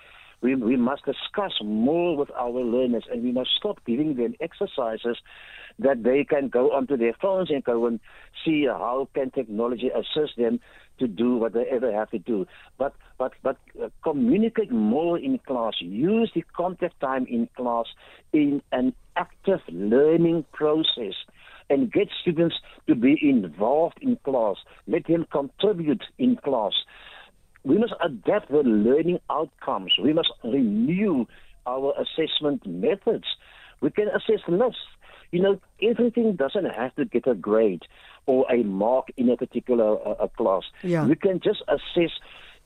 We, 0.44 0.54
we 0.56 0.76
must 0.76 1.06
discuss 1.06 1.52
more 1.64 2.18
with 2.18 2.30
our 2.32 2.50
learners 2.50 3.04
and 3.10 3.24
we 3.24 3.32
must 3.32 3.48
stop 3.56 3.78
giving 3.86 4.16
them 4.16 4.34
exercises 4.42 5.16
that 5.78 6.02
they 6.02 6.22
can 6.22 6.48
go 6.48 6.70
onto 6.70 6.98
their 6.98 7.14
phones 7.14 7.48
and 7.48 7.64
go 7.64 7.86
and 7.86 7.98
see 8.44 8.66
how 8.66 9.08
can 9.14 9.30
technology 9.30 9.88
assist 9.88 10.36
them 10.36 10.60
to 10.98 11.08
do 11.08 11.36
what 11.36 11.54
they 11.54 11.64
ever 11.70 11.90
have 11.90 12.10
to 12.10 12.18
do. 12.18 12.46
But 12.76 12.94
but 13.16 13.32
but 13.42 13.56
uh, 13.82 13.88
communicate 14.02 14.70
more 14.70 15.18
in 15.18 15.38
class. 15.38 15.76
Use 15.80 16.30
the 16.34 16.44
contact 16.54 17.00
time 17.00 17.24
in 17.26 17.48
class 17.56 17.86
in 18.34 18.60
an 18.70 18.92
active 19.16 19.60
learning 19.70 20.44
process. 20.52 21.14
And 21.70 21.90
get 21.90 22.08
students 22.20 22.56
to 22.86 22.94
be 22.94 23.18
involved 23.22 23.96
in 24.02 24.16
class. 24.16 24.56
Let 24.86 25.06
them 25.06 25.24
contribute 25.32 26.04
in 26.18 26.36
class. 26.36 26.74
We 27.64 27.78
must 27.78 27.94
adapt 28.02 28.50
the 28.50 28.62
learning 28.62 29.20
outcomes. 29.30 29.94
We 30.00 30.12
must 30.12 30.30
renew 30.42 31.26
our 31.66 31.94
assessment 31.98 32.66
methods. 32.66 33.24
We 33.80 33.90
can 33.90 34.08
assess 34.08 34.40
less. 34.48 34.74
You 35.32 35.42
know, 35.42 35.60
everything 35.82 36.36
doesn't 36.36 36.66
have 36.66 36.94
to 36.96 37.04
get 37.06 37.26
a 37.26 37.34
grade 37.34 37.82
or 38.26 38.46
a 38.52 38.62
mark 38.62 39.08
in 39.16 39.30
a 39.30 39.36
particular 39.36 39.96
uh, 40.06 40.28
class. 40.28 40.62
Yeah. 40.82 41.06
We 41.06 41.16
can 41.16 41.40
just 41.40 41.62
assess 41.66 42.12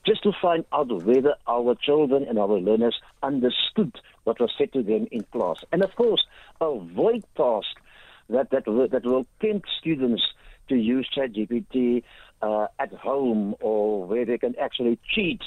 just 0.05 0.23
to 0.23 0.31
find 0.41 0.65
out 0.71 0.91
whether 1.03 1.35
our 1.47 1.75
children 1.75 2.25
and 2.27 2.37
our 2.37 2.59
learners 2.59 2.99
understood 3.23 3.99
what 4.23 4.39
was 4.39 4.53
said 4.57 4.71
to 4.73 4.83
them 4.83 5.07
in 5.11 5.23
class. 5.31 5.63
And 5.71 5.83
of 5.83 5.95
course, 5.95 6.25
avoid 6.61 7.23
tasks 7.35 7.81
that, 8.29 8.51
that, 8.51 8.67
will, 8.67 8.87
that 8.87 9.05
will 9.05 9.25
tempt 9.41 9.67
students 9.79 10.23
to 10.69 10.75
use 10.75 11.09
ChatGPT 11.15 12.03
uh, 12.41 12.67
at 12.79 12.93
home 12.93 13.55
or 13.59 14.05
where 14.05 14.25
they 14.25 14.37
can 14.37 14.55
actually 14.59 14.97
cheat. 15.13 15.41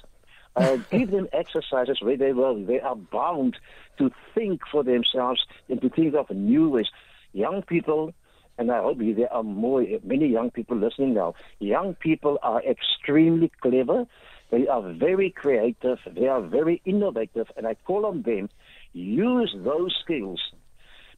Uh, 0.55 0.77
give 0.91 1.11
them 1.11 1.29
exercises 1.33 1.99
where 2.03 2.17
they 2.17 2.33
will 2.33 2.63
they 2.65 2.79
are 2.81 2.97
bound 2.97 3.57
to 3.97 4.11
think 4.35 4.61
for 4.71 4.85
themselves 4.85 5.43
and 5.71 5.81
to 5.81 5.89
think 5.89 6.15
of 6.15 6.29
new 6.31 6.69
ways 6.69 6.89
young 7.33 7.63
people, 7.63 8.13
and 8.59 8.71
I 8.71 8.83
hope 8.83 8.99
there 8.99 9.33
are 9.33 9.43
more, 9.43 9.85
many 10.05 10.27
young 10.29 10.51
people 10.51 10.77
listening 10.77 11.15
now. 11.15 11.35
Young 11.59 11.95
people 11.95 12.39
are 12.43 12.63
extremely 12.63 13.51
clever. 13.61 14.07
They 14.51 14.67
are 14.69 14.83
very 14.93 15.31
creative. 15.31 15.99
They 16.07 16.29
are 16.29 16.43
very 16.43 16.83
innovative, 16.85 17.47
and 17.57 17.67
I 17.67 17.75
call 17.75 18.07
on 18.07 18.23
them 18.23 18.51
use 18.93 19.55
those 19.57 19.97
skills 20.05 20.41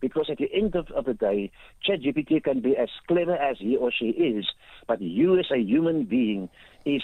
because 0.05 0.29
at 0.29 0.37
the 0.37 0.51
end 0.53 0.75
of, 0.75 0.91
of 0.91 1.07
the 1.07 1.15
day, 1.15 1.51
ChatGPT 1.89 2.45
can 2.45 2.61
be 2.61 2.77
as 2.77 2.91
clever 3.09 3.35
as 3.37 3.57
he 3.59 3.75
or 3.75 3.91
she 3.91 4.09
is, 4.09 4.45
but 4.87 5.01
you 5.01 5.39
as 5.39 5.47
a 5.51 5.57
human 5.57 6.05
being 6.05 6.51
is 6.85 7.01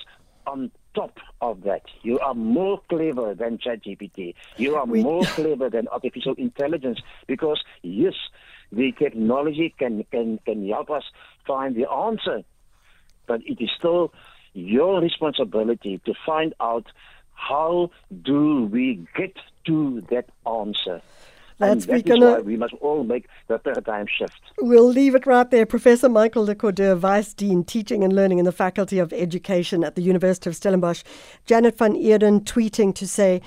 on 0.47 0.71
top 0.95 1.16
of 1.40 1.62
that. 1.62 1.80
You 2.02 2.19
are 2.19 2.35
more 2.35 2.83
clever 2.90 3.35
than 3.35 3.57
ChatGPT. 3.57 4.35
You 4.59 4.75
are 4.75 4.85
more 4.85 5.26
clever 5.35 5.71
than 5.71 5.88
artificial 5.88 6.35
intelligence 6.35 7.00
because 7.26 7.62
yes, 7.80 8.12
the 8.71 8.92
technology 8.92 9.75
can, 9.78 10.04
can, 10.11 10.38
can 10.45 10.69
help 10.69 10.90
us 10.90 11.04
find 11.47 11.75
the 11.75 11.90
answer, 11.90 12.42
but 13.26 13.40
it 13.47 13.62
is 13.64 13.71
still 13.78 14.12
your 14.52 15.00
responsibility 15.00 16.02
to 16.04 16.12
find 16.26 16.52
out 16.61 16.85
how 17.33 17.90
do 18.23 18.69
we 18.71 19.07
get 19.16 19.37
to 19.64 20.02
that 20.11 20.26
answer. 20.47 21.00
That's- 21.60 21.86
and 21.86 22.04
that 22.04 22.06
gonna- 22.06 22.32
why 22.32 22.40
we 22.40 22.56
must 22.56 22.74
all 22.80 23.04
make 23.04 23.26
the 23.48 23.58
paradigm 23.58 24.06
shift. 24.06 24.40
We'll 24.60 24.88
leave 24.88 25.14
it 25.14 25.26
right 25.26 25.50
there. 25.50 25.66
Professor 25.66 26.08
Michael 26.08 26.44
Le 26.44 26.54
Cordeur, 26.54 26.96
Vice 26.96 27.34
Dean, 27.34 27.64
Teaching 27.64 28.02
and 28.02 28.12
Learning 28.12 28.38
in 28.38 28.44
the 28.44 28.52
Faculty 28.52 28.98
of 28.98 29.12
Education 29.12 29.84
at 29.84 29.94
the 29.94 30.02
University 30.02 30.48
of 30.50 30.56
Stellenbosch. 30.56 31.02
Janet 31.46 31.76
van 31.78 31.94
Eerden 31.94 32.40
tweeting 32.40 32.94
to 32.94 33.06
say, 33.06 33.40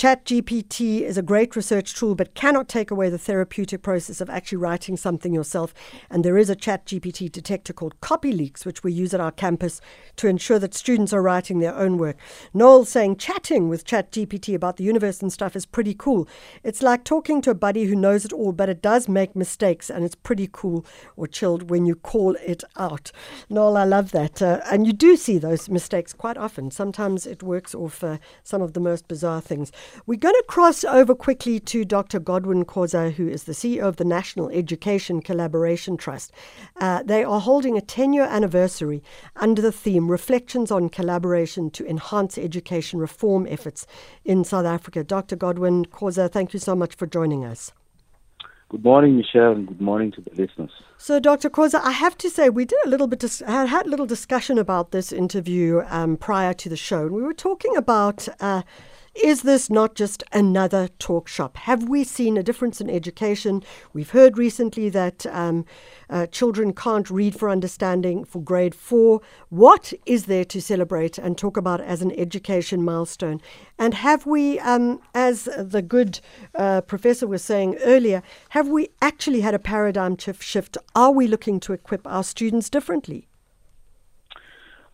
ChatGPT 0.00 1.02
is 1.02 1.18
a 1.18 1.22
great 1.22 1.54
research 1.54 1.94
tool, 1.94 2.14
but 2.14 2.32
cannot 2.32 2.70
take 2.70 2.90
away 2.90 3.10
the 3.10 3.18
therapeutic 3.18 3.82
process 3.82 4.22
of 4.22 4.30
actually 4.30 4.56
writing 4.56 4.96
something 4.96 5.34
yourself. 5.34 5.74
And 6.08 6.24
there 6.24 6.38
is 6.38 6.48
a 6.48 6.56
ChatGPT 6.56 7.30
detector 7.30 7.74
called 7.74 8.00
CopyLeaks, 8.00 8.64
which 8.64 8.82
we 8.82 8.94
use 8.94 9.12
at 9.12 9.20
our 9.20 9.30
campus 9.30 9.78
to 10.16 10.26
ensure 10.26 10.58
that 10.58 10.72
students 10.72 11.12
are 11.12 11.20
writing 11.20 11.58
their 11.58 11.74
own 11.74 11.98
work. 11.98 12.16
Noel 12.54 12.86
saying, 12.86 13.16
chatting 13.16 13.68
with 13.68 13.84
ChatGPT 13.84 14.54
about 14.54 14.78
the 14.78 14.84
universe 14.84 15.20
and 15.20 15.30
stuff 15.30 15.54
is 15.54 15.66
pretty 15.66 15.92
cool. 15.92 16.26
It's 16.64 16.80
like 16.80 17.04
talking 17.04 17.42
to 17.42 17.50
a 17.50 17.54
buddy 17.54 17.84
who 17.84 17.94
knows 17.94 18.24
it 18.24 18.32
all, 18.32 18.52
but 18.52 18.70
it 18.70 18.80
does 18.80 19.06
make 19.06 19.36
mistakes, 19.36 19.90
and 19.90 20.02
it's 20.02 20.14
pretty 20.14 20.48
cool 20.50 20.82
or 21.14 21.26
chilled 21.26 21.68
when 21.68 21.84
you 21.84 21.94
call 21.94 22.36
it 22.36 22.64
out. 22.78 23.12
Noel, 23.50 23.76
I 23.76 23.84
love 23.84 24.12
that. 24.12 24.40
Uh, 24.40 24.62
and 24.72 24.86
you 24.86 24.94
do 24.94 25.14
see 25.18 25.36
those 25.36 25.68
mistakes 25.68 26.14
quite 26.14 26.38
often. 26.38 26.70
Sometimes 26.70 27.26
it 27.26 27.42
works 27.42 27.74
off 27.74 28.02
uh, 28.02 28.16
some 28.42 28.62
of 28.62 28.72
the 28.72 28.80
most 28.80 29.06
bizarre 29.06 29.42
things. 29.42 29.70
We're 30.06 30.18
going 30.18 30.34
to 30.34 30.44
cross 30.46 30.84
over 30.84 31.14
quickly 31.14 31.60
to 31.60 31.84
Dr. 31.84 32.18
Godwin 32.18 32.64
Khosa, 32.64 33.12
who 33.12 33.28
is 33.28 33.44
the 33.44 33.52
CEO 33.52 33.82
of 33.82 33.96
the 33.96 34.04
National 34.04 34.48
Education 34.50 35.20
Collaboration 35.20 35.96
Trust. 35.96 36.32
Uh, 36.80 37.02
they 37.02 37.24
are 37.24 37.40
holding 37.40 37.76
a 37.76 37.80
10 37.80 38.12
year 38.12 38.24
anniversary 38.24 39.02
under 39.36 39.60
the 39.62 39.72
theme 39.72 40.10
Reflections 40.10 40.70
on 40.70 40.88
Collaboration 40.88 41.70
to 41.70 41.86
Enhance 41.86 42.38
Education 42.38 42.98
Reform 42.98 43.46
Efforts 43.48 43.86
in 44.24 44.44
South 44.44 44.66
Africa. 44.66 45.04
Dr. 45.04 45.36
Godwin 45.36 45.84
Khosa, 45.84 46.30
thank 46.30 46.52
you 46.52 46.58
so 46.58 46.74
much 46.74 46.94
for 46.94 47.06
joining 47.06 47.44
us. 47.44 47.72
Good 48.70 48.84
morning, 48.84 49.16
Michelle, 49.16 49.50
and 49.50 49.66
good 49.66 49.80
morning 49.80 50.12
to 50.12 50.20
the 50.20 50.30
listeners. 50.30 50.70
So, 50.96 51.18
Dr. 51.18 51.50
Khosa, 51.50 51.80
I 51.82 51.90
have 51.90 52.16
to 52.18 52.30
say, 52.30 52.50
we 52.50 52.64
did 52.64 52.78
a 52.84 52.88
little 52.88 53.08
bit, 53.08 53.18
dis- 53.18 53.40
had 53.40 53.86
a 53.86 53.88
little 53.88 54.06
discussion 54.06 54.58
about 54.58 54.92
this 54.92 55.10
interview 55.10 55.82
um, 55.88 56.16
prior 56.16 56.54
to 56.54 56.68
the 56.68 56.76
show. 56.76 57.02
And 57.02 57.10
we 57.10 57.22
were 57.22 57.34
talking 57.34 57.76
about 57.76 58.28
uh, 58.38 58.62
is 59.14 59.42
this 59.42 59.68
not 59.68 59.94
just 59.94 60.22
another 60.32 60.88
talk 60.98 61.26
shop? 61.26 61.56
Have 61.56 61.88
we 61.88 62.04
seen 62.04 62.36
a 62.36 62.42
difference 62.42 62.80
in 62.80 62.88
education? 62.88 63.62
We've 63.92 64.10
heard 64.10 64.38
recently 64.38 64.88
that 64.90 65.26
um, 65.26 65.64
uh, 66.08 66.26
children 66.26 66.72
can't 66.72 67.10
read 67.10 67.34
for 67.34 67.50
understanding 67.50 68.24
for 68.24 68.40
grade 68.40 68.74
four. 68.74 69.20
What 69.48 69.92
is 70.06 70.26
there 70.26 70.44
to 70.46 70.60
celebrate 70.60 71.18
and 71.18 71.36
talk 71.36 71.56
about 71.56 71.80
as 71.80 72.02
an 72.02 72.12
education 72.12 72.84
milestone? 72.84 73.40
And 73.78 73.94
have 73.94 74.26
we, 74.26 74.58
um, 74.60 75.00
as 75.14 75.48
the 75.58 75.82
good 75.82 76.20
uh, 76.54 76.82
professor 76.82 77.26
was 77.26 77.42
saying 77.42 77.76
earlier, 77.82 78.22
have 78.50 78.68
we 78.68 78.90
actually 79.02 79.40
had 79.40 79.54
a 79.54 79.58
paradigm 79.58 80.16
shift? 80.18 80.78
Are 80.94 81.12
we 81.12 81.26
looking 81.26 81.58
to 81.60 81.72
equip 81.72 82.06
our 82.06 82.22
students 82.22 82.70
differently? 82.70 83.29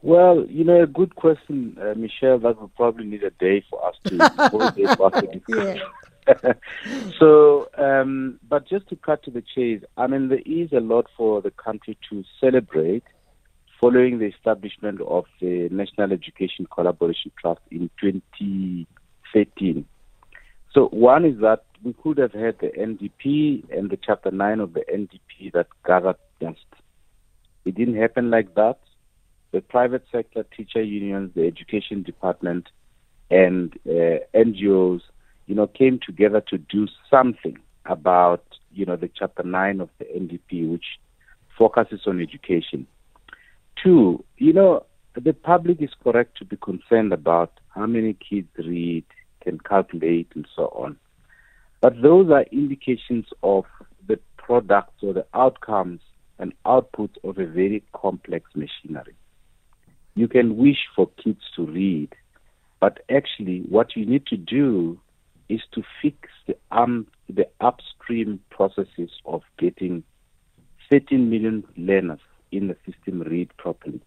Well, 0.07 0.47
you 0.49 0.63
know, 0.63 0.85
a 0.85 0.87
good 0.87 1.17
question, 1.17 1.77
uh, 1.83 1.95
Michelle. 1.97 2.39
That 2.39 2.61
would 2.61 2.77
probably 2.77 3.07
need 3.07 3.25
a 3.25 3.31
day 3.31 3.65
for 3.69 3.85
us 3.85 3.97
to 4.05 4.51
for 4.51 4.63
us 4.63 5.21
to 5.21 5.27
discuss. 5.27 5.79
so, 7.19 7.69
um, 7.77 8.39
but 8.49 8.69
just 8.69 8.89
to 8.91 8.95
cut 8.95 9.25
to 9.25 9.33
the 9.33 9.43
chase, 9.43 9.83
I 9.97 10.07
mean, 10.07 10.29
there 10.29 10.43
is 10.47 10.71
a 10.71 10.79
lot 10.79 11.09
for 11.17 11.43
the 11.43 11.51
country 11.51 11.99
to 12.09 12.23
celebrate 12.41 13.03
following 13.81 14.21
the 14.21 14.27
establishment 14.27 15.01
of 15.01 15.25
the 15.41 15.69
National 15.73 16.13
Education 16.13 16.69
Collaboration 16.73 17.33
Trust 17.41 17.63
in 17.73 17.91
2013. 18.01 19.87
So, 20.73 20.87
one 20.91 21.25
is 21.25 21.41
that 21.41 21.65
we 21.83 21.95
could 21.95 22.19
have 22.19 22.33
had 22.33 22.61
the 22.61 22.69
NDP 22.69 23.77
and 23.77 23.91
the 23.91 23.99
Chapter 24.01 24.31
9 24.31 24.61
of 24.61 24.73
the 24.73 24.85
NDP 24.89 25.53
that 25.55 25.67
gathered 25.85 26.15
dust. 26.41 26.65
It 27.65 27.75
didn't 27.75 27.97
happen 27.97 28.31
like 28.31 28.55
that. 28.55 28.79
The 29.57 29.63
private 29.63 30.05
sector, 30.13 30.45
teacher 30.55 30.83
unions, 30.83 31.33
the 31.35 31.47
education 31.47 32.03
department, 32.03 32.69
and 33.31 33.73
uh, 33.89 34.19
NGOs, 34.35 35.01
you 35.47 35.55
know, 35.55 35.67
came 35.67 35.99
together 35.99 36.43
to 36.51 36.59
do 36.59 36.87
something 37.11 37.57
about, 37.87 38.45
you 38.75 38.85
know, 38.85 38.97
the 38.97 39.09
Chapter 39.09 39.45
9 39.45 39.81
of 39.81 39.89
the 39.97 40.05
NDP, 40.05 40.71
which 40.71 40.85
focuses 41.57 42.03
on 42.07 42.21
education. 42.21 42.87
Two, 43.83 44.23
you 44.37 44.53
know, 44.53 44.85
the 45.15 45.33
public 45.33 45.81
is 45.81 45.95
correct 46.05 46.37
to 46.37 46.45
be 46.45 46.59
concerned 46.59 47.15
about 47.15 47.59
how 47.69 47.87
many 47.87 48.13
kids 48.13 48.51
read, 48.59 49.07
can 49.41 49.59
calculate, 49.59 50.29
and 50.35 50.47
so 50.55 50.65
on. 50.77 50.99
But 51.81 52.03
those 52.03 52.31
are 52.31 52.45
indications 52.53 53.25
of 53.43 53.65
the 54.07 54.21
products 54.37 55.03
or 55.03 55.15
the 55.15 55.25
outcomes 55.33 56.03
and 56.39 56.53
outputs 56.67 57.17
of 57.25 57.39
a 57.39 57.47
very 57.47 57.83
complex 57.95 58.51
machinery. 58.55 59.17
You 60.17 60.29
can 60.29 60.57
wish 60.57 60.89
for 60.97 61.09
kids 61.23 61.43
to 61.55 61.67
read, 61.67 62.15
but 62.81 63.01
actually, 63.15 63.61
what 63.69 63.95
you 63.95 64.05
need 64.05 64.27
to 64.27 64.37
do 64.37 64.99
is 65.49 65.61
to 65.73 65.83
fix 66.03 66.29
the, 66.47 66.57
um, 66.73 67.07
the 67.29 67.47
upstream 67.61 68.41
processes 68.51 69.11
of 69.27 69.43
getting 69.59 70.03
13 70.91 71.31
million 71.31 71.65
learners 71.77 72.21
in 72.51 72.69
the 72.69 72.77
system 72.91 73.21
read 73.21 73.55
properly. 73.59 74.01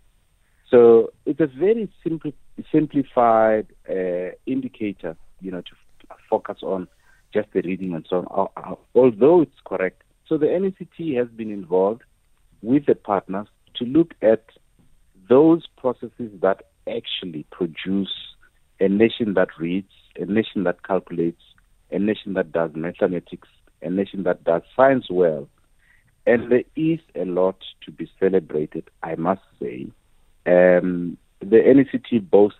So 0.69 1.11
it's 1.25 1.39
a 1.39 1.47
very 1.47 1.91
simple, 2.03 2.33
simplified 2.71 3.67
uh, 3.87 4.31
indicator, 4.47 5.15
you 5.41 5.51
know, 5.51 5.61
to 5.61 5.71
f- 6.09 6.17
focus 6.27 6.57
on 6.63 6.87
just 7.33 7.49
the 7.53 7.61
reading 7.61 7.93
and 7.93 8.05
so 8.09 8.25
on. 8.31 8.77
Although 8.95 9.41
it's 9.41 9.61
correct, 9.63 10.01
so 10.27 10.37
the 10.37 10.47
NECT 10.47 11.17
has 11.17 11.27
been 11.27 11.51
involved 11.51 12.01
with 12.63 12.87
the 12.87 12.95
partners 12.95 13.47
to 13.75 13.85
look 13.85 14.13
at 14.21 14.43
those 15.29 15.65
processes 15.77 16.31
that 16.41 16.63
actually 16.87 17.45
produce 17.51 18.11
a 18.79 18.89
nation 18.89 19.35
that 19.35 19.49
reads, 19.57 19.91
a 20.17 20.25
nation 20.25 20.63
that 20.63 20.83
calculates, 20.83 21.41
a 21.91 21.99
nation 21.99 22.33
that 22.33 22.51
does 22.51 22.71
mathematics, 22.73 23.47
a 23.81 23.89
nation 23.89 24.23
that 24.23 24.43
does 24.43 24.63
science 24.75 25.05
well. 25.09 25.47
And 26.25 26.51
there 26.51 26.63
is 26.75 26.99
a 27.15 27.25
lot 27.25 27.57
to 27.85 27.91
be 27.91 28.09
celebrated, 28.19 28.89
I 29.01 29.15
must 29.15 29.41
say. 29.59 29.87
Um, 30.45 31.17
the 31.39 31.57
NECT 31.57 32.29
boasts 32.29 32.59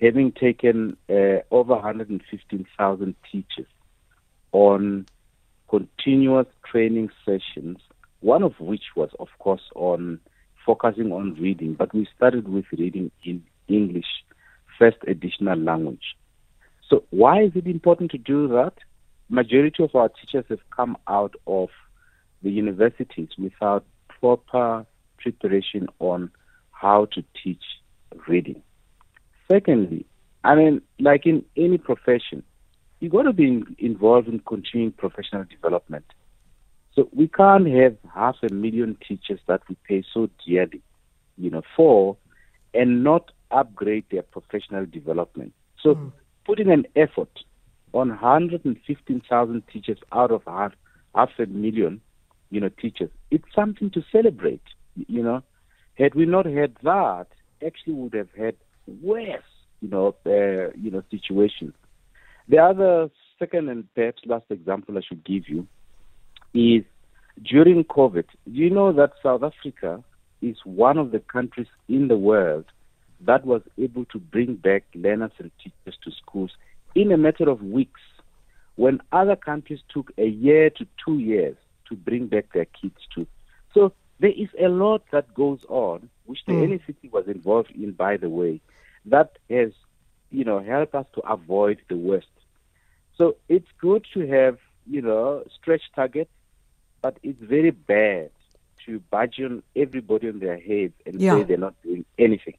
having 0.00 0.32
taken 0.32 0.96
uh, 1.08 1.40
over 1.50 1.74
115,000 1.74 3.14
teachers 3.30 3.66
on 4.52 5.06
continuous 5.68 6.46
training 6.64 7.10
sessions, 7.24 7.78
one 8.20 8.42
of 8.42 8.58
which 8.60 8.84
was, 8.96 9.10
of 9.18 9.28
course, 9.38 9.62
on 9.74 10.20
focusing 10.64 11.12
on 11.12 11.34
reading, 11.34 11.74
but 11.74 11.94
we 11.94 12.06
started 12.16 12.48
with 12.48 12.64
reading 12.72 13.10
in 13.24 13.42
English, 13.68 14.24
first 14.78 14.98
additional 15.06 15.58
language. 15.58 16.16
So 16.88 17.04
why 17.10 17.42
is 17.42 17.52
it 17.54 17.66
important 17.66 18.10
to 18.12 18.18
do 18.18 18.48
that? 18.48 18.74
Majority 19.28 19.82
of 19.82 19.94
our 19.94 20.08
teachers 20.08 20.44
have 20.48 20.60
come 20.74 20.96
out 21.06 21.34
of 21.46 21.68
the 22.42 22.50
universities 22.50 23.28
without 23.38 23.84
proper 24.20 24.86
preparation 25.18 25.88
on 25.98 26.30
how 26.70 27.06
to 27.12 27.22
teach 27.42 27.62
reading. 28.26 28.62
Secondly, 29.50 30.06
I 30.44 30.54
mean, 30.54 30.82
like 30.98 31.26
in 31.26 31.44
any 31.56 31.78
profession, 31.78 32.42
you 33.00 33.08
got 33.08 33.22
to 33.22 33.32
be 33.32 33.48
in, 33.48 33.76
involved 33.78 34.28
in 34.28 34.40
continuing 34.40 34.92
professional 34.92 35.44
development. 35.44 36.04
So 36.94 37.08
we 37.12 37.28
can't 37.28 37.68
have 37.68 37.96
half 38.18 38.36
a 38.42 38.52
million 38.52 38.96
teachers 39.06 39.40
that 39.46 39.62
we 39.68 39.76
pay 39.86 40.04
so 40.12 40.28
dearly, 40.46 40.82
you 41.36 41.50
know, 41.50 41.62
for, 41.76 42.16
and 42.74 43.04
not 43.04 43.30
upgrade 43.50 44.04
their 44.10 44.22
professional 44.22 44.84
development. 44.86 45.52
So 45.82 45.94
mm. 45.94 46.12
putting 46.44 46.70
an 46.70 46.86
effort 46.96 47.30
on 47.94 48.08
115,000 48.10 49.62
teachers 49.72 49.98
out 50.12 50.30
of 50.30 50.42
half, 50.46 50.72
half 51.14 51.30
a 51.38 51.46
million, 51.46 52.00
you 52.50 52.60
know, 52.60 52.68
teachers, 52.68 53.10
it's 53.30 53.44
something 53.54 53.90
to 53.90 54.02
celebrate, 54.10 54.62
you 54.96 55.22
know. 55.22 55.42
Had 55.94 56.14
we 56.14 56.26
not 56.26 56.46
had 56.46 56.76
that, 56.82 57.26
actually 57.64 57.94
would 57.94 58.14
have 58.14 58.28
had 58.36 58.56
worse, 59.02 59.42
you 59.80 59.88
know, 59.88 60.14
uh, 60.26 60.72
you 60.76 60.90
know, 60.90 61.02
situations. 61.10 61.74
The 62.48 62.58
other 62.58 63.10
second 63.38 63.68
and 63.68 63.92
perhaps 63.94 64.22
last 64.26 64.44
example 64.50 64.96
I 64.96 65.02
should 65.06 65.24
give 65.24 65.48
you 65.48 65.66
is 66.54 66.84
during 67.42 67.84
COVID. 67.84 68.24
Do 68.44 68.52
you 68.52 68.70
know 68.70 68.92
that 68.92 69.12
South 69.22 69.42
Africa 69.42 70.02
is 70.42 70.56
one 70.64 70.98
of 70.98 71.10
the 71.10 71.20
countries 71.20 71.66
in 71.88 72.08
the 72.08 72.16
world 72.16 72.64
that 73.20 73.44
was 73.44 73.62
able 73.76 74.04
to 74.06 74.18
bring 74.18 74.54
back 74.54 74.84
learners 74.94 75.32
and 75.38 75.50
teachers 75.58 75.98
to 76.04 76.10
schools 76.12 76.52
in 76.94 77.10
a 77.12 77.16
matter 77.16 77.48
of 77.48 77.62
weeks 77.62 78.00
when 78.76 79.00
other 79.12 79.34
countries 79.34 79.80
took 79.92 80.12
a 80.18 80.26
year 80.26 80.70
to 80.70 80.86
two 81.04 81.18
years 81.18 81.56
to 81.88 81.96
bring 81.96 82.26
back 82.26 82.52
their 82.52 82.66
kids 82.66 83.00
to. 83.14 83.26
So 83.74 83.92
there 84.20 84.30
is 84.30 84.48
a 84.60 84.68
lot 84.68 85.02
that 85.10 85.34
goes 85.34 85.60
on, 85.68 86.08
which 86.26 86.40
the 86.46 86.52
mm. 86.52 86.70
NECT 86.70 87.12
was 87.12 87.26
involved 87.26 87.70
in, 87.72 87.92
by 87.92 88.16
the 88.16 88.28
way, 88.28 88.60
that 89.06 89.38
has, 89.50 89.72
you 90.30 90.44
know, 90.44 90.60
helped 90.62 90.94
us 90.94 91.06
to 91.14 91.20
avoid 91.22 91.78
the 91.88 91.96
worst. 91.96 92.26
So 93.16 93.36
it's 93.48 93.68
good 93.80 94.06
to 94.14 94.26
have, 94.28 94.58
you 94.88 95.02
know, 95.02 95.44
stretch 95.60 95.82
targets, 95.94 96.30
but 97.02 97.18
it's 97.22 97.40
very 97.40 97.70
bad 97.70 98.30
to 98.86 99.00
budge 99.10 99.40
on 99.40 99.62
everybody 99.76 100.28
on 100.28 100.38
their 100.38 100.58
heads 100.58 100.94
and 101.06 101.20
yeah. 101.20 101.36
say 101.36 101.42
they're 101.44 101.56
not 101.58 101.74
doing 101.82 102.04
anything. 102.18 102.54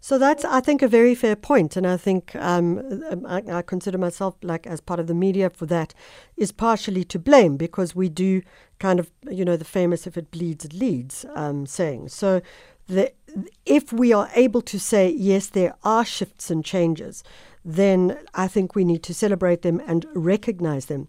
So 0.00 0.18
that's, 0.18 0.44
I 0.44 0.60
think, 0.60 0.82
a 0.82 0.88
very 0.88 1.14
fair 1.14 1.36
point, 1.36 1.76
and 1.76 1.86
I 1.86 1.96
think 1.96 2.34
um, 2.34 3.04
I, 3.24 3.40
I, 3.48 3.62
consider 3.62 3.98
myself 3.98 4.34
like 4.42 4.66
as 4.66 4.80
part 4.80 4.98
of 4.98 5.06
the 5.06 5.14
media 5.14 5.48
for 5.48 5.64
that 5.66 5.94
is 6.36 6.50
partially 6.50 7.04
to 7.04 7.20
blame 7.20 7.56
because 7.56 7.94
we 7.94 8.08
do 8.08 8.42
kind 8.80 8.98
of, 8.98 9.12
you 9.30 9.44
know, 9.44 9.56
the 9.56 9.64
famous 9.64 10.08
"if 10.08 10.16
it 10.16 10.32
bleeds, 10.32 10.64
it 10.64 10.72
leads" 10.72 11.24
um, 11.36 11.66
saying. 11.66 12.08
So, 12.08 12.42
the, 12.88 13.12
if 13.64 13.92
we 13.92 14.12
are 14.12 14.28
able 14.34 14.60
to 14.62 14.80
say 14.80 15.08
yes, 15.08 15.46
there 15.46 15.76
are 15.84 16.04
shifts 16.04 16.50
and 16.50 16.64
changes, 16.64 17.22
then 17.64 18.18
I 18.34 18.48
think 18.48 18.74
we 18.74 18.84
need 18.84 19.04
to 19.04 19.14
celebrate 19.14 19.62
them 19.62 19.80
and 19.86 20.04
recognize 20.14 20.86
them. 20.86 21.06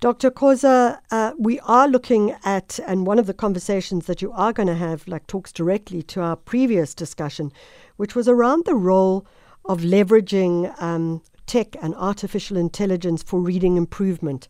Dr. 0.00 0.30
Khosa, 0.30 0.98
uh, 1.10 1.32
we 1.38 1.60
are 1.60 1.86
looking 1.86 2.34
at, 2.42 2.80
and 2.86 3.06
one 3.06 3.18
of 3.18 3.26
the 3.26 3.34
conversations 3.34 4.06
that 4.06 4.22
you 4.22 4.32
are 4.32 4.50
going 4.50 4.66
to 4.66 4.74
have, 4.74 5.06
like, 5.06 5.26
talks 5.26 5.52
directly 5.52 6.02
to 6.04 6.22
our 6.22 6.36
previous 6.36 6.94
discussion, 6.94 7.52
which 7.98 8.14
was 8.14 8.26
around 8.26 8.64
the 8.64 8.74
role 8.74 9.26
of 9.66 9.82
leveraging 9.82 10.74
um, 10.80 11.20
tech 11.44 11.76
and 11.82 11.94
artificial 11.96 12.56
intelligence 12.56 13.22
for 13.22 13.40
reading 13.40 13.76
improvement. 13.76 14.48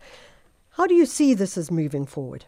How 0.70 0.86
do 0.86 0.94
you 0.94 1.04
see 1.04 1.34
this 1.34 1.58
as 1.58 1.68
moving 1.68 2.06
forward? 2.06 2.44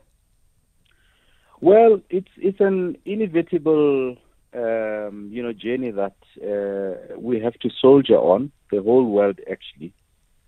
Well, 1.61 2.01
it's 2.09 2.31
it's 2.39 2.61
an 2.61 2.97
inevitable 3.05 4.17
um, 4.55 5.29
you 5.33 5.43
know 5.43 5.53
journey 5.53 5.91
that 5.91 6.17
uh, 6.41 7.19
we 7.19 7.41
have 7.41 7.55
to 7.55 7.71
soldier 7.81 8.19
on. 8.19 8.53
The 8.71 8.81
whole 8.81 9.07
world 9.07 9.41
actually. 9.51 9.93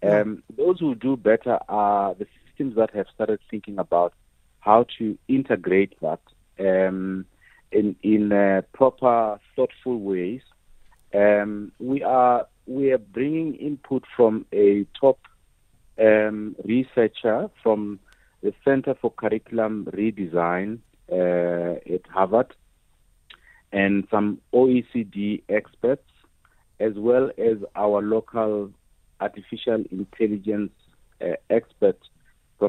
Um, 0.02 0.42
those 0.54 0.80
who 0.80 0.94
do 0.94 1.16
better 1.16 1.58
are 1.66 2.14
the 2.14 2.26
systems 2.54 2.76
that 2.76 2.90
have 2.94 3.06
started 3.14 3.40
thinking 3.50 3.78
about 3.78 4.12
how 4.60 4.86
to 4.98 5.18
integrate 5.28 5.94
that 6.00 6.20
um, 6.58 7.26
in 7.70 7.96
in 8.02 8.32
uh, 8.32 8.62
proper, 8.72 9.38
thoughtful 9.56 10.00
ways. 10.00 10.40
Um, 11.14 11.72
we 11.78 12.02
are 12.02 12.46
we 12.66 12.92
are 12.92 12.98
bringing 12.98 13.54
input 13.54 14.04
from 14.16 14.46
a 14.52 14.86
top 14.98 15.18
um, 15.98 16.56
researcher 16.64 17.50
from 17.62 18.00
the 18.42 18.52
Center 18.64 18.94
for 18.94 19.10
Curriculum 19.10 19.86
Redesign 19.92 20.78
uh, 21.10 21.94
at 21.94 22.06
Harvard, 22.08 22.54
and 23.72 24.06
some 24.10 24.40
OECD 24.52 25.42
experts, 25.48 26.08
as 26.80 26.94
well 26.94 27.30
as 27.38 27.58
our 27.74 28.02
local 28.02 28.70
artificial 29.20 29.84
intelligence 29.90 30.72
uh, 31.20 31.34
expert 31.48 31.98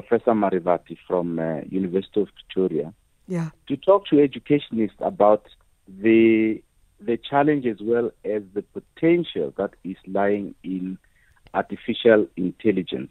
Professor 0.00 0.34
Marivate 0.34 0.98
from 1.06 1.38
uh, 1.38 1.60
University 1.70 2.20
of 2.20 2.28
Pretoria, 2.34 2.92
yeah. 3.26 3.50
to 3.68 3.76
talk 3.76 4.06
to 4.08 4.20
educationists 4.20 4.98
about 5.00 5.46
the 5.88 6.62
the 6.98 7.18
challenge 7.18 7.66
as 7.66 7.76
well 7.80 8.10
as 8.24 8.42
the 8.54 8.62
potential 8.62 9.52
that 9.58 9.70
is 9.84 9.96
lying 10.06 10.54
in 10.62 10.98
artificial 11.52 12.26
intelligence. 12.36 13.10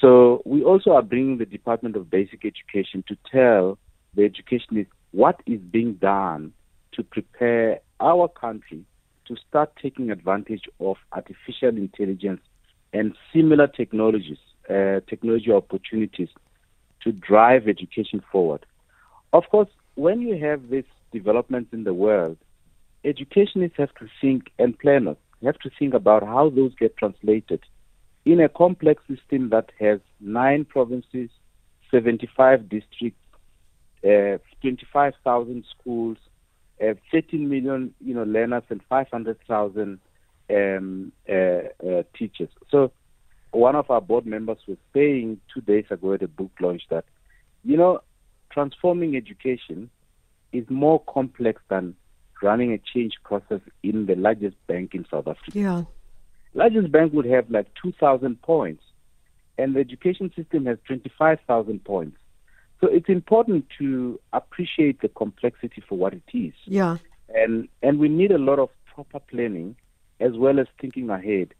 So 0.00 0.42
we 0.44 0.62
also 0.62 0.90
are 0.92 1.02
bringing 1.02 1.38
the 1.38 1.46
Department 1.46 1.96
of 1.96 2.10
Basic 2.10 2.44
Education 2.44 3.02
to 3.08 3.16
tell 3.30 3.78
the 4.14 4.24
educationists 4.24 4.92
what 5.10 5.40
is 5.46 5.60
being 5.60 5.94
done 5.94 6.52
to 6.92 7.02
prepare 7.02 7.80
our 8.00 8.28
country 8.28 8.84
to 9.26 9.36
start 9.48 9.72
taking 9.82 10.10
advantage 10.10 10.62
of 10.78 10.96
artificial 11.12 11.76
intelligence 11.76 12.40
and 12.92 13.14
similar 13.32 13.66
technologies 13.66 14.38
uh, 14.68 15.00
technology 15.08 15.52
opportunities 15.52 16.28
to 17.02 17.12
drive 17.12 17.68
education 17.68 18.22
forward. 18.32 18.66
Of 19.32 19.44
course, 19.50 19.68
when 19.94 20.20
you 20.20 20.38
have 20.44 20.68
these 20.70 20.84
developments 21.12 21.72
in 21.72 21.84
the 21.84 21.94
world, 21.94 22.36
educationists 23.04 23.76
have 23.78 23.94
to 23.94 24.08
think 24.20 24.50
and 24.58 24.78
planners 24.78 25.16
have 25.44 25.58
to 25.58 25.70
think 25.78 25.94
about 25.94 26.22
how 26.22 26.50
those 26.50 26.74
get 26.74 26.96
translated 26.96 27.60
in 28.24 28.40
a 28.40 28.48
complex 28.48 29.02
system 29.08 29.50
that 29.50 29.70
has 29.78 30.00
nine 30.20 30.64
provinces, 30.64 31.30
75 31.90 32.68
districts, 32.68 33.20
uh, 34.04 34.38
25,000 34.60 35.64
schools, 35.78 36.18
uh, 36.82 36.94
13 37.12 37.48
million 37.48 37.94
you 38.04 38.14
know 38.14 38.24
learners, 38.24 38.64
and 38.68 38.80
500,000 38.88 40.00
um, 40.48 41.12
uh, 41.28 41.32
uh, 41.32 42.02
teachers. 42.18 42.48
So 42.70 42.90
one 43.56 43.74
of 43.74 43.90
our 43.90 44.00
board 44.00 44.26
members 44.26 44.58
was 44.66 44.78
saying 44.92 45.40
two 45.52 45.60
days 45.60 45.86
ago 45.90 46.12
at 46.12 46.22
a 46.22 46.28
book 46.28 46.50
launch 46.60 46.82
that, 46.90 47.04
you 47.64 47.76
know, 47.76 48.00
transforming 48.50 49.16
education 49.16 49.90
is 50.52 50.64
more 50.68 51.00
complex 51.00 51.60
than 51.68 51.94
running 52.42 52.72
a 52.72 52.78
change 52.78 53.14
process 53.24 53.60
in 53.82 54.06
the 54.06 54.14
largest 54.14 54.56
bank 54.66 54.94
in 54.94 55.06
South 55.10 55.26
Africa. 55.26 55.58
Yeah. 55.58 55.82
Largest 56.54 56.92
bank 56.92 57.12
would 57.12 57.26
have 57.26 57.50
like 57.50 57.66
2,000 57.82 58.40
points, 58.42 58.82
and 59.58 59.74
the 59.74 59.80
education 59.80 60.32
system 60.36 60.66
has 60.66 60.78
25,000 60.86 61.84
points. 61.84 62.16
So 62.80 62.88
it's 62.88 63.08
important 63.08 63.66
to 63.78 64.20
appreciate 64.32 65.00
the 65.00 65.08
complexity 65.08 65.82
for 65.88 65.96
what 65.96 66.12
it 66.12 66.22
is. 66.32 66.52
Yeah. 66.66 66.98
And 67.34 67.68
and 67.82 67.98
we 67.98 68.08
need 68.08 68.30
a 68.30 68.38
lot 68.38 68.58
of 68.58 68.68
proper 68.94 69.18
planning 69.18 69.76
as 70.20 70.32
well 70.36 70.60
as 70.60 70.66
thinking 70.80 71.10
ahead. 71.10 71.54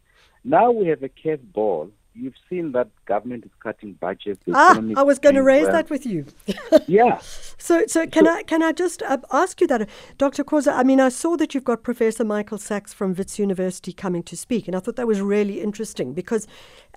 Now 0.47 0.71
we 0.71 0.87
have 0.87 1.03
a 1.03 1.09
cave 1.09 1.41
curveball, 1.53 1.91
you've 2.13 2.35
seen 2.49 2.71
that 2.71 2.87
government 3.05 3.43
is 3.43 3.51
cutting 3.59 3.93
budgets. 3.93 4.41
Ah, 4.53 4.81
I 4.95 5.03
was 5.03 5.19
going 5.19 5.35
to 5.35 5.43
raise 5.43 5.63
well. 5.63 5.73
that 5.73 5.89
with 5.89 6.05
you. 6.05 6.25
yeah. 6.87 7.19
So, 7.59 7.85
so 7.87 8.07
can 8.07 8.25
so, 8.25 8.31
I 8.31 8.43
can 8.43 8.63
I 8.63 8.71
just 8.71 9.01
uh, 9.01 9.17
ask 9.33 9.59
you 9.59 9.67
that, 9.67 9.89
Dr. 10.17 10.45
Khosa? 10.45 10.73
I 10.73 10.83
mean, 10.83 11.01
I 11.01 11.09
saw 11.09 11.35
that 11.35 11.53
you've 11.53 11.65
got 11.65 11.83
Professor 11.83 12.23
Michael 12.23 12.59
Sachs 12.59 12.93
from 12.93 13.13
Wits 13.13 13.39
University 13.39 13.91
coming 13.91 14.23
to 14.23 14.37
speak, 14.37 14.67
and 14.67 14.75
I 14.75 14.79
thought 14.79 14.95
that 14.95 15.07
was 15.07 15.19
really 15.19 15.59
interesting 15.59 16.13
because 16.13 16.47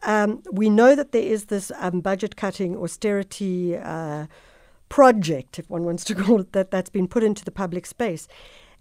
um, 0.02 0.42
we 0.52 0.70
know 0.70 0.94
that 0.94 1.10
there 1.10 1.22
is 1.22 1.46
this 1.46 1.72
um, 1.80 2.00
budget 2.00 2.36
cutting 2.36 2.76
austerity. 2.76 3.76
Uh, 3.76 4.26
project, 4.90 5.58
if 5.58 5.70
one 5.70 5.84
wants 5.84 6.04
to 6.04 6.14
call 6.24 6.40
it 6.40 6.52
that, 6.52 6.70
that's 6.72 6.90
been 6.90 7.08
put 7.08 7.22
into 7.22 7.44
the 7.44 7.50
public 7.52 7.86
space. 7.86 8.28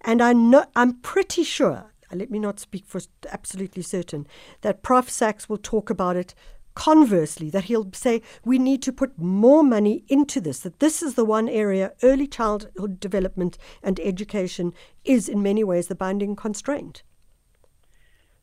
And 0.02 0.22
I 0.22 0.34
know, 0.34 0.66
I'm 0.76 0.94
pretty 0.94 1.44
sure, 1.44 1.86
let 2.14 2.32
me 2.32 2.40
not 2.40 2.60
speak 2.60 2.86
for 2.86 3.02
absolutely 3.32 3.84
certain, 3.84 4.28
that 4.62 4.84
Prof. 4.84 5.10
Sachs 5.10 5.50
will 5.50 5.58
talk 5.58 5.90
about 5.90 6.16
it 6.16 6.34
conversely, 6.76 7.50
that 7.50 7.66
he'll 7.66 7.92
say 7.94 8.22
we 8.46 8.58
need 8.58 8.82
to 8.84 8.94
put 8.94 9.18
more 9.18 9.64
money 9.64 10.04
into 10.08 10.40
this, 10.40 10.60
that 10.60 10.80
this 10.80 11.02
is 11.02 11.16
the 11.16 11.26
one 11.26 11.50
area, 11.50 11.92
early 12.04 12.28
childhood 12.28 13.00
development 13.00 13.58
and 13.84 14.00
education 14.00 14.74
is 15.04 15.28
in 15.28 15.44
many 15.44 15.64
ways 15.64 15.88
the 15.88 15.96
binding 15.96 16.36
constraint. 16.36 17.04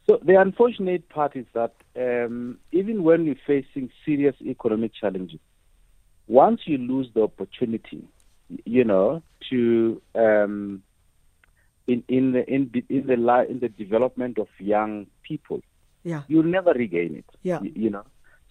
So 0.07 0.20
the 0.22 0.40
unfortunate 0.40 1.09
part 1.09 1.35
is 1.35 1.46
that 1.55 1.74
um, 1.96 2.59
even 2.72 3.02
when 3.02 3.24
we're 3.24 3.40
facing 3.46 3.90
serious 4.05 4.37
economic 4.40 4.92
challenges, 4.94 5.40
once 6.29 6.61
you 6.66 6.79
lose 6.79 7.09
the 7.14 7.22
opportunity, 7.22 8.07
you 8.64 8.85
know, 8.85 9.22
to 9.50 10.00
um, 10.14 10.83
in 11.87 12.03
in 12.09 12.33
the 12.33 12.44
in 12.53 12.70
in 12.88 13.07
the 13.07 13.16
li- 13.16 13.49
in 13.49 13.61
the 13.61 13.68
development 13.68 14.38
of 14.38 14.49
young 14.59 15.07
people, 15.22 15.61
yeah, 16.05 16.22
you'll 16.29 16.42
never 16.42 16.72
regain 16.72 17.16
it. 17.16 17.27
Yeah, 17.42 17.61
you, 17.62 17.72
you 17.75 17.90
know. 17.90 18.05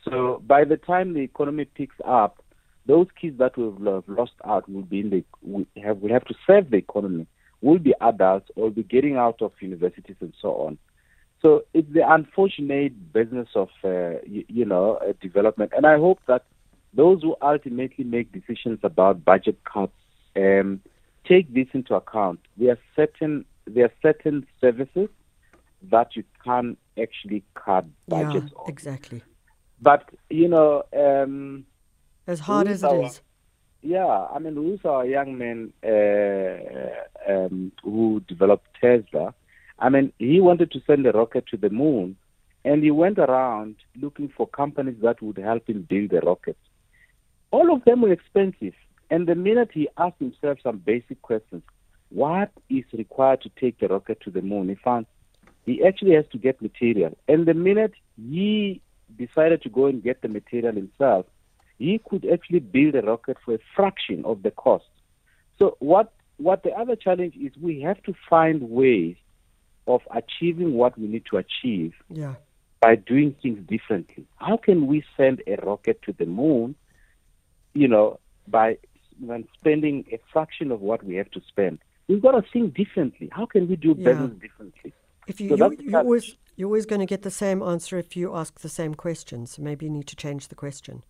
So 0.03 0.41
by 0.45 0.63
the 0.63 0.77
time 0.77 1.13
the 1.13 1.21
economy 1.21 1.65
picks 1.65 1.95
up, 2.05 2.43
those 2.85 3.07
kids 3.19 3.37
that 3.39 3.57
we've 3.57 3.79
lost 4.07 4.33
out 4.45 4.69
will 4.69 4.83
be 4.83 4.99
in 4.99 5.09
the 5.09 5.23
we 5.41 5.65
have 5.83 5.99
will 5.99 6.11
have 6.11 6.25
to 6.25 6.35
serve 6.45 6.69
the 6.69 6.77
economy. 6.77 7.27
Will 7.61 7.79
be 7.79 7.93
adults 8.01 8.49
or 8.55 8.69
be 8.69 8.83
getting 8.83 9.15
out 9.15 9.41
of 9.41 9.51
universities 9.59 10.17
and 10.19 10.33
so 10.41 10.55
on. 10.55 10.77
So 11.41 11.63
it's 11.73 11.91
the 11.91 12.07
unfortunate 12.07 13.13
business 13.13 13.47
of 13.55 13.69
uh, 13.83 14.21
you, 14.25 14.45
you, 14.47 14.65
know 14.65 14.95
uh, 14.95 15.13
development, 15.21 15.71
and 15.75 15.85
I 15.85 15.97
hope 15.97 16.19
that 16.27 16.43
those 16.93 17.21
who 17.21 17.35
ultimately 17.41 18.03
make 18.03 18.31
decisions 18.31 18.79
about 18.83 19.25
budget 19.25 19.57
cuts 19.65 19.93
um, 20.35 20.81
take 21.27 21.53
this 21.53 21.67
into 21.73 21.95
account. 21.95 22.39
There 22.57 22.71
are 22.71 22.79
certain 22.95 23.45
there 23.67 23.85
are 23.85 23.93
certain 24.01 24.45
services 24.61 25.09
that 25.83 26.15
you 26.15 26.23
can 26.43 26.77
actually 27.01 27.43
cut 27.55 27.85
budgets 28.07 28.51
yeah, 28.51 28.59
on. 28.59 28.69
Exactly. 28.69 29.23
But 29.81 30.09
you 30.29 30.47
know, 30.47 30.83
um, 30.95 31.65
as 32.27 32.39
hard 32.39 32.67
as 32.67 32.83
it 32.83 32.87
our, 32.87 33.03
is. 33.03 33.21
Yeah, 33.81 34.27
I 34.33 34.39
mean, 34.39 34.55
who's 34.55 34.83
our 34.83 35.05
young 35.05 35.37
man 35.37 35.71
uh, 35.83 37.31
um, 37.31 37.71
who 37.83 38.21
developed 38.27 38.67
Tesla? 38.81 39.33
I 39.77 39.89
mean, 39.89 40.11
he 40.17 40.39
wanted 40.41 40.71
to 40.71 40.81
send 40.87 41.05
a 41.05 41.11
rocket 41.11 41.45
to 41.47 41.57
the 41.57 41.69
moon, 41.69 42.15
and 42.63 42.83
he 42.83 42.91
went 42.91 43.19
around 43.19 43.75
looking 43.95 44.29
for 44.35 44.47
companies 44.47 44.95
that 45.01 45.21
would 45.21 45.37
help 45.37 45.69
him 45.69 45.85
build 45.87 46.09
the 46.11 46.21
rocket. 46.21 46.57
All 47.51 47.71
of 47.73 47.83
them 47.85 48.01
were 48.01 48.11
expensive. 48.11 48.73
And 49.09 49.27
the 49.27 49.35
minute 49.35 49.69
he 49.73 49.87
asked 49.97 50.19
himself 50.19 50.59
some 50.63 50.77
basic 50.77 51.21
questions, 51.21 51.63
what 52.09 52.51
is 52.69 52.83
required 52.93 53.41
to 53.41 53.49
take 53.59 53.79
the 53.79 53.87
rocket 53.87 54.21
to 54.21 54.31
the 54.31 54.41
moon? 54.41 54.69
He 54.69 54.75
found 54.75 55.05
he 55.65 55.83
actually 55.83 56.13
has 56.13 56.25
to 56.31 56.37
get 56.37 56.61
material. 56.61 57.17
And 57.27 57.45
the 57.47 57.53
minute 57.53 57.93
he 58.15 58.81
decided 59.17 59.63
to 59.63 59.69
go 59.69 59.87
and 59.87 60.03
get 60.03 60.21
the 60.21 60.27
material 60.27 60.73
himself, 60.73 61.25
he 61.77 61.99
could 62.07 62.25
actually 62.31 62.59
build 62.59 62.95
a 62.95 63.01
rocket 63.01 63.37
for 63.43 63.55
a 63.55 63.59
fraction 63.75 64.23
of 64.25 64.43
the 64.43 64.51
cost. 64.51 64.85
So 65.57 65.77
what 65.79 66.13
what 66.37 66.63
the 66.63 66.71
other 66.71 66.95
challenge 66.95 67.35
is 67.35 67.53
we 67.61 67.81
have 67.81 68.01
to 68.03 68.13
find 68.29 68.69
ways 68.69 69.15
of 69.87 70.01
achieving 70.13 70.73
what 70.73 70.97
we 70.99 71.07
need 71.07 71.23
to 71.31 71.37
achieve 71.37 71.93
yeah. 72.09 72.33
by 72.81 72.95
doing 72.95 73.35
things 73.41 73.59
differently. 73.67 74.25
How 74.35 74.57
can 74.57 74.87
we 74.87 75.03
send 75.15 75.41
a 75.47 75.55
rocket 75.65 76.01
to 76.03 76.11
the 76.11 76.25
moon 76.25 76.75
you 77.75 77.87
know, 77.87 78.19
by 78.47 78.77
when 79.19 79.47
spending 79.59 80.05
a 80.11 80.19
fraction 80.31 80.71
of 80.71 80.81
what 80.81 81.03
we 81.03 81.15
have 81.15 81.31
to 81.31 81.41
spend. 81.47 81.79
We've 82.07 82.21
got 82.21 82.31
to 82.31 82.43
think 82.53 82.75
differently. 82.75 83.29
How 83.31 83.45
can 83.45 83.67
we 83.67 83.75
do 83.75 83.95
yeah. 83.97 84.11
business 84.11 84.31
differently? 84.41 84.93
If 85.27 85.41
you, 85.41 85.57
so 85.57 85.71
you, 85.71 85.77
you 85.79 85.97
always, 85.97 86.35
you're 86.55 86.67
always 86.67 86.85
going 86.85 86.99
to 86.99 87.07
get 87.07 87.23
the 87.23 87.31
same 87.31 87.63
answer 87.63 87.97
if 87.97 88.15
you 88.15 88.35
ask 88.35 88.59
the 88.59 88.69
same 88.69 88.93
question. 88.93 89.47
So 89.47 89.61
maybe 89.61 89.85
you 89.85 89.91
need 89.91 90.07
to 90.07 90.15
change 90.15 90.49
the 90.49 90.55
question. 90.55 91.03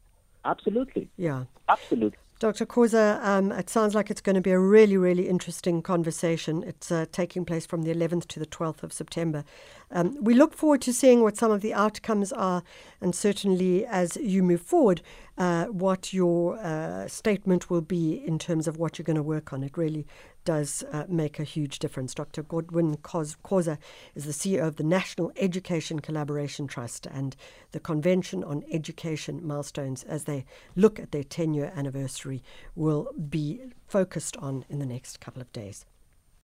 Absolutely. 0.46 1.10
Yeah. 1.18 1.46
Absolutely. 1.68 2.18
Dr. 2.38 2.66
Khosa, 2.66 3.24
um, 3.24 3.54
it 3.54 3.70
sounds 3.70 3.96
like 3.96 4.12
it's 4.12 4.20
going 4.20 4.36
to 4.36 4.42
be 4.42 4.52
a 4.52 4.60
really, 4.60 4.98
really 4.98 5.30
interesting 5.30 5.82
conversation. 5.82 6.64
It's 6.64 6.92
uh, 6.92 7.06
taking 7.14 7.46
place 7.46 7.66
from 7.66 7.84
the 7.84 7.94
11th 7.94 8.28
to 8.28 8.42
the 8.42 8.46
12th 8.46 8.84
of 8.84 8.92
September. 8.92 9.46
Um, 9.90 10.18
we 10.22 10.34
look 10.34 10.54
forward 10.54 10.82
to 10.82 10.94
seeing 10.94 11.22
what 11.22 11.38
some 11.38 11.50
of 11.50 11.62
the 11.62 11.74
outcomes 11.74 12.34
are, 12.34 12.62
and 13.00 13.16
certainly 13.16 13.86
as 13.86 14.18
you 14.18 14.44
move 14.44 14.60
forward, 14.60 15.02
uh, 15.38 15.66
what 15.68 16.12
your 16.12 16.58
uh, 16.58 17.08
statement 17.08 17.70
will 17.70 17.82
be 17.82 18.22
in 18.26 18.38
terms 18.38 18.68
of 18.68 18.76
what 18.76 19.00
you're 19.00 19.06
going 19.06 19.16
to 19.16 19.24
work 19.24 19.54
on. 19.54 19.64
It 19.64 19.78
really 19.78 20.06
does 20.46 20.84
uh, 20.92 21.04
make 21.10 21.40
a 21.40 21.44
huge 21.44 21.80
difference. 21.80 22.14
Dr. 22.14 22.44
Godwin 22.44 22.98
Khosa 22.98 23.78
is 24.14 24.26
the 24.26 24.32
CEO 24.32 24.66
of 24.66 24.78
the 24.78 24.84
National 24.84 25.32
Education 25.36 26.00
Collaboration 26.00 26.68
Trust 26.68 27.06
and 27.08 27.36
the 27.72 27.80
Convention 27.80 28.44
on 28.44 28.64
Education 28.72 29.46
Milestones, 29.46 30.04
as 30.04 30.24
they 30.24 30.46
look 30.76 31.00
at 31.00 31.12
their 31.12 31.24
10 31.24 31.54
year 31.54 31.74
anniversary, 31.76 32.42
will 32.76 33.12
be 33.30 33.60
focused 33.88 34.38
on 34.38 34.64
in 34.70 34.80
the 34.80 34.86
next 34.86 35.20
couple 35.20 35.42
of 35.42 35.52
days. 35.52 35.86